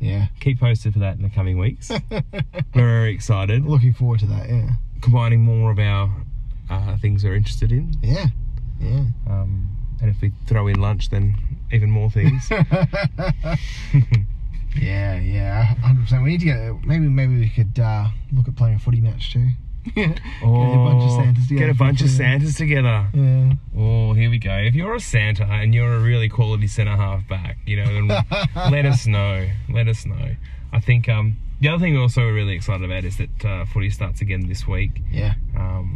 yeah. 0.00 0.26
Keep 0.40 0.60
posted 0.60 0.92
for 0.92 0.98
that 1.00 1.16
in 1.16 1.22
the 1.22 1.30
coming 1.30 1.58
weeks. 1.58 1.90
We're 2.10 2.22
very 2.74 3.12
excited. 3.14 3.64
Looking 3.66 3.92
forward 3.92 4.20
to 4.20 4.26
that. 4.26 4.48
Yeah, 4.48 4.70
Combining 5.02 5.42
more 5.42 5.70
of 5.70 5.78
our 5.78 6.10
uh, 6.70 6.96
things 6.98 7.24
we're 7.24 7.34
interested 7.36 7.72
in. 7.72 7.94
yeah, 8.02 8.26
yeah. 8.80 9.04
Um, 9.28 9.68
and 10.00 10.10
if 10.10 10.20
we 10.20 10.32
throw 10.46 10.66
in 10.66 10.80
lunch, 10.80 11.10
then 11.10 11.34
even 11.72 11.90
more 11.90 12.10
things. 12.10 12.48
Yeah, 14.80 15.18
yeah, 15.20 15.64
hundred 15.76 16.02
percent. 16.02 16.22
We 16.22 16.30
need 16.30 16.40
to 16.40 16.46
get 16.46 16.84
maybe 16.84 17.08
maybe 17.08 17.38
we 17.38 17.48
could 17.48 17.78
uh, 17.78 18.08
look 18.32 18.46
at 18.48 18.56
playing 18.56 18.76
a 18.76 18.78
footy 18.78 19.00
match 19.00 19.32
too. 19.32 19.48
oh, 19.96 20.84
bunch 20.84 21.04
of 21.04 21.10
Santas 21.12 21.48
together 21.48 21.66
Get 21.66 21.70
a 21.70 21.78
bunch 21.78 22.02
of. 22.02 22.10
Santas 22.10 22.56
together. 22.56 23.08
Yeah. 23.14 23.52
Oh, 23.76 24.12
here 24.12 24.28
we 24.28 24.38
go. 24.38 24.52
If 24.54 24.74
you're 24.74 24.94
a 24.94 25.00
Santa 25.00 25.44
and 25.44 25.74
you're 25.74 25.94
a 25.94 26.00
really 26.00 26.28
quality 26.28 26.66
centre 26.66 26.96
half 26.96 27.26
back, 27.28 27.56
you 27.66 27.76
know, 27.76 27.86
then 27.86 28.08
let 28.70 28.84
us 28.84 29.06
know. 29.06 29.48
Let 29.70 29.88
us 29.88 30.04
know. 30.04 30.34
I 30.72 30.80
think 30.80 31.08
um, 31.08 31.36
the 31.60 31.68
other 31.68 31.78
thing 31.78 31.96
also 31.96 32.22
we're 32.22 32.34
really 32.34 32.54
excited 32.54 32.84
about 32.84 33.04
is 33.04 33.16
that 33.16 33.44
uh, 33.44 33.64
footy 33.64 33.90
starts 33.90 34.20
again 34.20 34.46
this 34.48 34.66
week. 34.66 35.00
Yeah. 35.10 35.34
Um, 35.56 35.95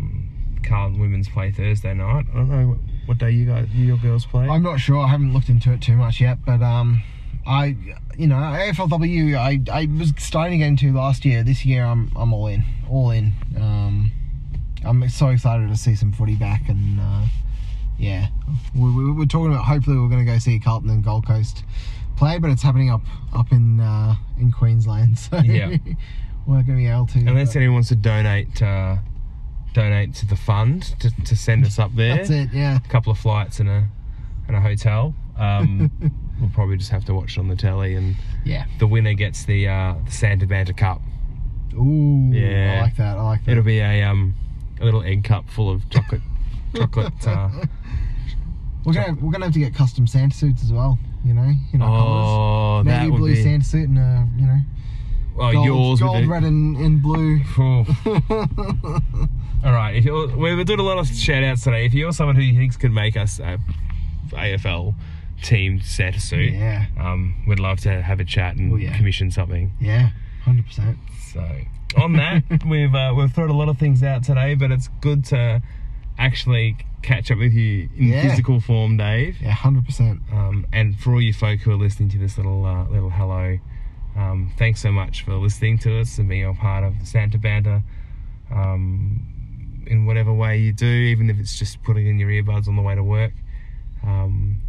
Carlton 0.71 1.01
women's 1.01 1.29
play 1.29 1.51
Thursday 1.51 1.93
night. 1.93 2.27
I 2.33 2.37
don't 2.37 2.49
know 2.49 2.79
what, 3.07 3.19
day 3.19 3.31
you 3.33 3.45
guys, 3.45 3.69
you 3.75 3.85
your 3.87 3.97
girls 3.99 4.25
play. 4.25 4.49
I'm 4.49 4.63
not 4.63 4.79
sure. 4.81 5.05
I 5.05 5.09
haven't 5.09 5.35
looked 5.35 5.49
into 5.49 5.73
it 5.73 5.83
too 5.83 5.97
much 5.97 6.21
yet, 6.21 6.39
but 6.47 6.63
um, 6.63 7.03
I, 7.47 7.77
you 8.17 8.29
know, 8.29 8.37
AFLW, 8.37 9.37
I, 9.37 9.59
I 9.73 9.87
was 9.99 10.13
starting 10.19 10.53
to 10.61 10.65
get 10.65 10.69
into 10.69 10.93
last 10.93 11.25
year. 11.25 11.43
This 11.43 11.65
year, 11.67 11.85
I'm, 11.85 12.13
I'm 12.17 12.33
all 12.33 12.47
in, 12.47 12.65
all 12.89 13.11
in. 13.11 13.33
Um, 13.57 14.13
I'm 14.85 15.07
so 15.09 15.29
excited 15.29 15.69
to 15.69 15.77
see 15.77 15.95
some 15.97 16.13
footy 16.13 16.37
back, 16.37 16.69
and 16.69 17.01
uh, 17.01 17.27
yeah, 17.99 18.29
we, 18.75 18.91
we, 18.93 19.13
we're 19.13 19.27
talking 19.27 19.53
about. 19.53 19.65
Hopefully, 19.65 19.97
we're 19.99 20.09
going 20.09 20.25
to 20.25 20.33
go 20.33 20.39
see 20.39 20.59
Carlton 20.61 20.89
and 20.91 21.03
Gold 21.05 21.27
Coast 21.27 21.65
play, 22.17 22.39
but 22.39 22.51
it's 22.51 22.63
happening 22.63 22.91
up, 22.91 23.03
up 23.35 23.51
in, 23.51 23.81
uh, 23.81 24.15
in 24.39 24.53
Queensland. 24.53 25.19
So 25.31 25.39
Yeah. 25.39 25.77
we're 26.47 26.57
not 26.57 26.67
going 26.67 26.79
to 26.79 26.85
be 26.85 26.87
able 26.87 27.07
to. 27.09 27.19
Unless 27.19 27.49
but 27.49 27.57
anyone 27.57 27.75
wants 27.75 27.89
to 27.89 27.97
donate, 27.97 28.63
uh, 28.63 28.97
donate 29.75 30.15
to 30.17 30.27
the 30.27 30.37
fund 30.37 30.83
to, 31.01 31.11
to 31.25 31.37
send 31.37 31.65
us 31.65 31.79
up 31.79 31.95
there. 31.95 32.17
that's 32.17 32.31
it. 32.31 32.51
Yeah. 32.53 32.79
A 32.85 32.89
couple 32.89 33.13
of 33.13 33.19
flights 33.19 33.61
and 33.61 33.69
a 33.69 33.89
and 34.49 34.57
a 34.57 34.61
hotel. 34.61 35.15
Um, 35.39 35.91
we'll 36.41 36.51
probably 36.51 36.77
just 36.77 36.91
have 36.91 37.05
to 37.07 37.15
watch 37.15 37.37
it 37.37 37.41
on 37.41 37.49
the 37.49 37.57
telly, 37.57 37.95
and 37.95 38.17
Yeah. 38.45 38.67
the 38.79 38.87
winner 38.87 39.15
gets 39.15 39.45
the 39.45 39.69
uh, 39.69 39.95
the 40.05 40.11
Santa 40.11 40.47
Banter 40.47 40.73
Cup. 40.73 41.01
Ooh. 41.75 42.31
Yeah. 42.33 42.79
I 42.79 42.83
like 42.83 42.97
that. 42.97 43.17
I 43.17 43.23
like 43.23 43.45
that. 43.45 43.51
It'll 43.53 43.63
be 43.65 43.79
a 43.79 44.03
um 44.03 44.35
a 44.81 44.85
little 44.85 45.03
egg 45.03 45.25
cup 45.25 45.49
full 45.49 45.71
of 45.71 45.89
chocolate 45.91 46.23
chocolate. 46.75 47.27
Uh, 47.27 47.49
We're 48.85 48.95
gonna 48.95 49.15
we're 49.21 49.31
gonna 49.31 49.45
have 49.45 49.53
to 49.55 49.61
get 49.61 49.75
custom 49.75 50.07
Santa 50.07 50.35
suits 50.35 50.63
as 50.63 50.73
well. 50.73 50.99
You 51.23 51.35
know, 51.35 51.43
our 51.43 51.79
colours. 51.79 52.27
oh, 52.27 52.83
Maybe 52.83 53.11
that 53.11 53.15
a 53.15 53.19
blue 53.19 53.35
be. 53.35 53.43
Santa 53.43 53.65
suit 53.65 53.89
and 53.91 53.99
a 53.99 54.27
you 54.39 54.47
know 54.47 54.59
oh, 55.39 55.53
gold, 55.53 55.67
yours 55.67 56.01
gold 56.01 56.27
red, 56.27 56.45
and, 56.45 56.77
and 56.79 57.03
blue. 57.03 57.41
All 59.65 59.73
right, 59.73 59.95
if 59.95 60.05
you're, 60.05 60.35
we're 60.37 60.65
doing 60.65 60.81
a 60.81 60.83
lot 60.85 60.99
of 60.99 61.07
shout 61.09 61.43
outs 61.45 61.65
today. 61.65 61.85
If 61.85 61.93
you're 61.93 62.13
someone 62.13 62.37
who 62.37 62.43
thinks 62.55 62.77
could 62.79 62.93
make 62.93 63.17
us 63.17 63.39
a 63.41 63.59
AFL 64.31 64.95
team 65.43 65.81
Santa 65.83 66.19
suit, 66.21 66.53
Yeah, 66.55 66.87
um, 66.99 67.45
we'd 67.47 67.59
love 67.61 67.79
to 67.81 68.01
have 68.01 68.21
a 68.21 68.25
chat 68.25 68.57
and 68.57 68.73
Oh, 68.73 68.77
yeah. 68.77 68.97
commission 68.97 69.31
something. 69.31 69.73
yeah, 69.79 70.11
hundred 70.45 70.67
percent. 70.67 70.97
So 71.33 71.47
on 71.99 72.15
that, 72.15 72.43
we've 72.67 72.95
uh, 72.95 73.13
we've 73.17 73.31
thrown 73.33 73.51
a 73.51 73.57
lot 73.57 73.69
of 73.69 73.79
things 73.79 74.03
out 74.03 74.23
today, 74.25 74.55
but 74.55 74.71
it's 74.71 74.89
good 75.03 75.25
to 75.27 75.63
actually 76.19 76.77
catch 77.03 77.31
up 77.31 77.39
with 77.39 77.53
you 77.53 77.89
in 77.97 78.09
Yeah. 78.09 78.23
physical 78.23 78.61
form, 78.61 78.97
Dave. 78.97 79.43
Yeah, 79.43 79.51
hundred 79.51 79.85
percent. 79.85 80.21
Um, 80.33 80.67
and 80.73 80.99
for 80.99 81.13
all 81.13 81.21
you 81.21 81.35
folk 81.35 81.61
who 81.61 81.71
are 81.73 81.77
listening 81.77 82.09
to 82.11 82.19
this 82.19 82.39
little 82.39 82.65
uh, 82.65 82.89
little 82.89 83.11
hello, 83.11 83.59
um, 84.17 84.53
thanks 84.57 84.81
so 84.81 84.91
much 84.91 85.23
for 85.23 85.35
listening 85.35 85.77
to 85.81 86.01
us 86.01 86.17
and 86.19 86.31
being 86.31 86.47
a 86.47 86.55
part 86.55 86.83
of 86.83 86.95
Santa 87.05 87.37
Banter. 87.37 87.83
Um, 88.51 89.23
in 89.87 90.07
whatever 90.07 90.33
way 90.33 90.59
you 90.59 90.73
do, 90.73 90.87
even 90.87 91.31
if 91.31 91.39
it's 91.39 91.59
just 91.59 91.83
putting 91.83 92.07
in 92.07 92.19
your 92.19 92.29
earbuds 92.29 92.69
on 92.69 92.77
the 92.77 92.83
way 92.83 92.95
to 92.95 93.03
work. 93.03 93.33
Um, 94.03 94.63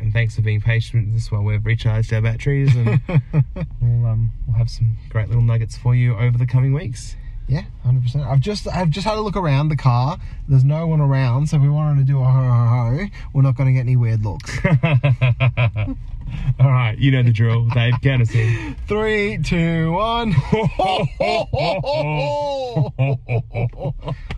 and 0.00 0.12
thanks 0.12 0.34
for 0.34 0.42
being 0.42 0.60
patient 0.60 1.08
with 1.08 1.16
us 1.16 1.30
while 1.30 1.42
we've 1.42 1.64
recharged 1.64 2.12
our 2.12 2.22
batteries, 2.22 2.74
and 2.74 3.00
we'll 3.80 4.06
um, 4.06 4.32
we'll 4.46 4.56
have 4.56 4.70
some 4.70 4.96
great 5.10 5.28
little 5.28 5.42
nuggets 5.42 5.76
for 5.76 5.94
you 5.94 6.16
over 6.16 6.38
the 6.38 6.46
coming 6.46 6.72
weeks. 6.72 7.16
Yeah, 7.48 7.64
hundred 7.82 8.04
percent. 8.04 8.24
I've 8.24 8.40
just 8.40 8.68
I've 8.68 8.90
just 8.90 9.06
had 9.06 9.18
a 9.18 9.20
look 9.20 9.36
around 9.36 9.68
the 9.68 9.76
car. 9.76 10.18
There's 10.48 10.64
no 10.64 10.86
one 10.86 11.00
around, 11.00 11.48
so 11.48 11.56
if 11.56 11.62
we 11.62 11.68
wanted 11.68 12.06
to 12.06 12.12
do 12.12 12.20
a 12.20 12.24
ho 12.24 12.30
ho 12.30 12.66
ho, 12.66 13.06
we're 13.34 13.42
not 13.42 13.56
going 13.56 13.66
to 13.66 13.72
get 13.72 13.80
any 13.80 13.96
weird 13.96 14.24
looks. 14.24 14.56
All 16.58 16.70
right, 16.70 16.98
you 16.98 17.10
know 17.10 17.22
the 17.22 17.32
drill, 17.32 17.66
Dave. 17.66 17.94
Count 18.02 18.22
us 18.22 18.34
in. 18.34 18.76
Three, 18.86 19.38
two, 19.42 19.92
one. 19.92 20.32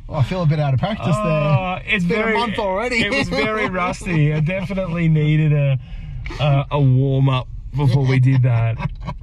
I 0.09 0.23
feel 0.25 0.43
a 0.43 0.47
bit 0.47 0.61
out 0.61 0.75
of 0.75 0.81
practice 0.81 1.15
oh, 1.19 1.25
there. 1.25 1.33
Oh, 1.33 1.79
it's 1.85 2.05
been 2.05 2.29
a 2.29 2.33
month 2.33 2.59
already. 2.59 3.03
It 3.03 3.13
was 3.13 3.29
very 3.29 3.69
rusty. 3.71 4.33
I 4.33 4.41
definitely 4.41 5.09
needed 5.09 5.53
a 5.53 5.79
a, 6.41 6.67
a 6.73 6.81
warm 6.81 7.29
up 7.29 7.49
before 7.77 8.07
we 8.07 8.21
did 8.21 8.43
that. 8.43 8.77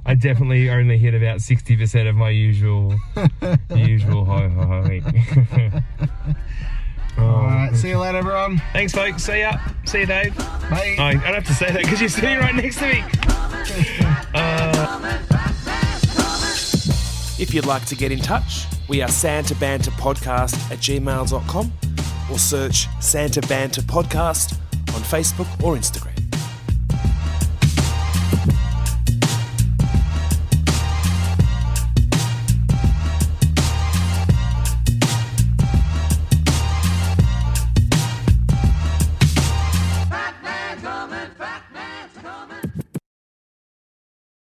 I 0.04 0.14
definitely 0.14 0.70
only 0.70 0.98
hit 0.98 1.14
about 1.14 1.40
sixty 1.40 1.76
percent 1.76 2.08
of 2.08 2.16
my 2.16 2.30
usual 2.30 2.94
usual 3.70 4.24
ho 4.24 4.48
ho 4.48 4.64
ho. 4.66 5.80
All 7.70 7.74
right, 7.74 7.82
see 7.82 7.90
you 7.90 7.98
later, 8.00 8.18
everyone. 8.18 8.60
Thanks, 8.72 8.92
folks. 8.92 9.22
See 9.22 9.42
ya. 9.42 9.52
See 9.84 10.00
you, 10.00 10.06
Dave. 10.06 10.36
Bye. 10.36 10.96
I, 10.98 11.10
I 11.10 11.12
don't 11.12 11.22
have 11.22 11.44
to 11.44 11.54
say 11.54 11.70
that 11.70 11.82
because 11.82 12.00
you're 12.00 12.08
sitting 12.10 12.36
right 12.38 12.52
next 12.52 12.80
to 12.80 12.86
me. 12.86 13.04
Uh. 14.32 15.18
If 17.38 17.52
you'd 17.52 17.66
like 17.66 17.84
to 17.86 17.94
get 17.96 18.10
in 18.12 18.18
touch, 18.20 18.66
we 18.88 19.02
are 19.02 19.08
Santa 19.08 19.54
Banter 19.56 19.90
Podcast 19.92 20.54
at 20.70 20.78
gmail.com 20.78 21.72
or 22.30 22.38
search 22.38 22.86
Santa 23.00 23.40
Banter 23.42 23.82
Podcast 23.82 24.54
on 24.94 25.02
Facebook 25.02 25.48
or 25.62 25.76
Instagram. 25.76 26.09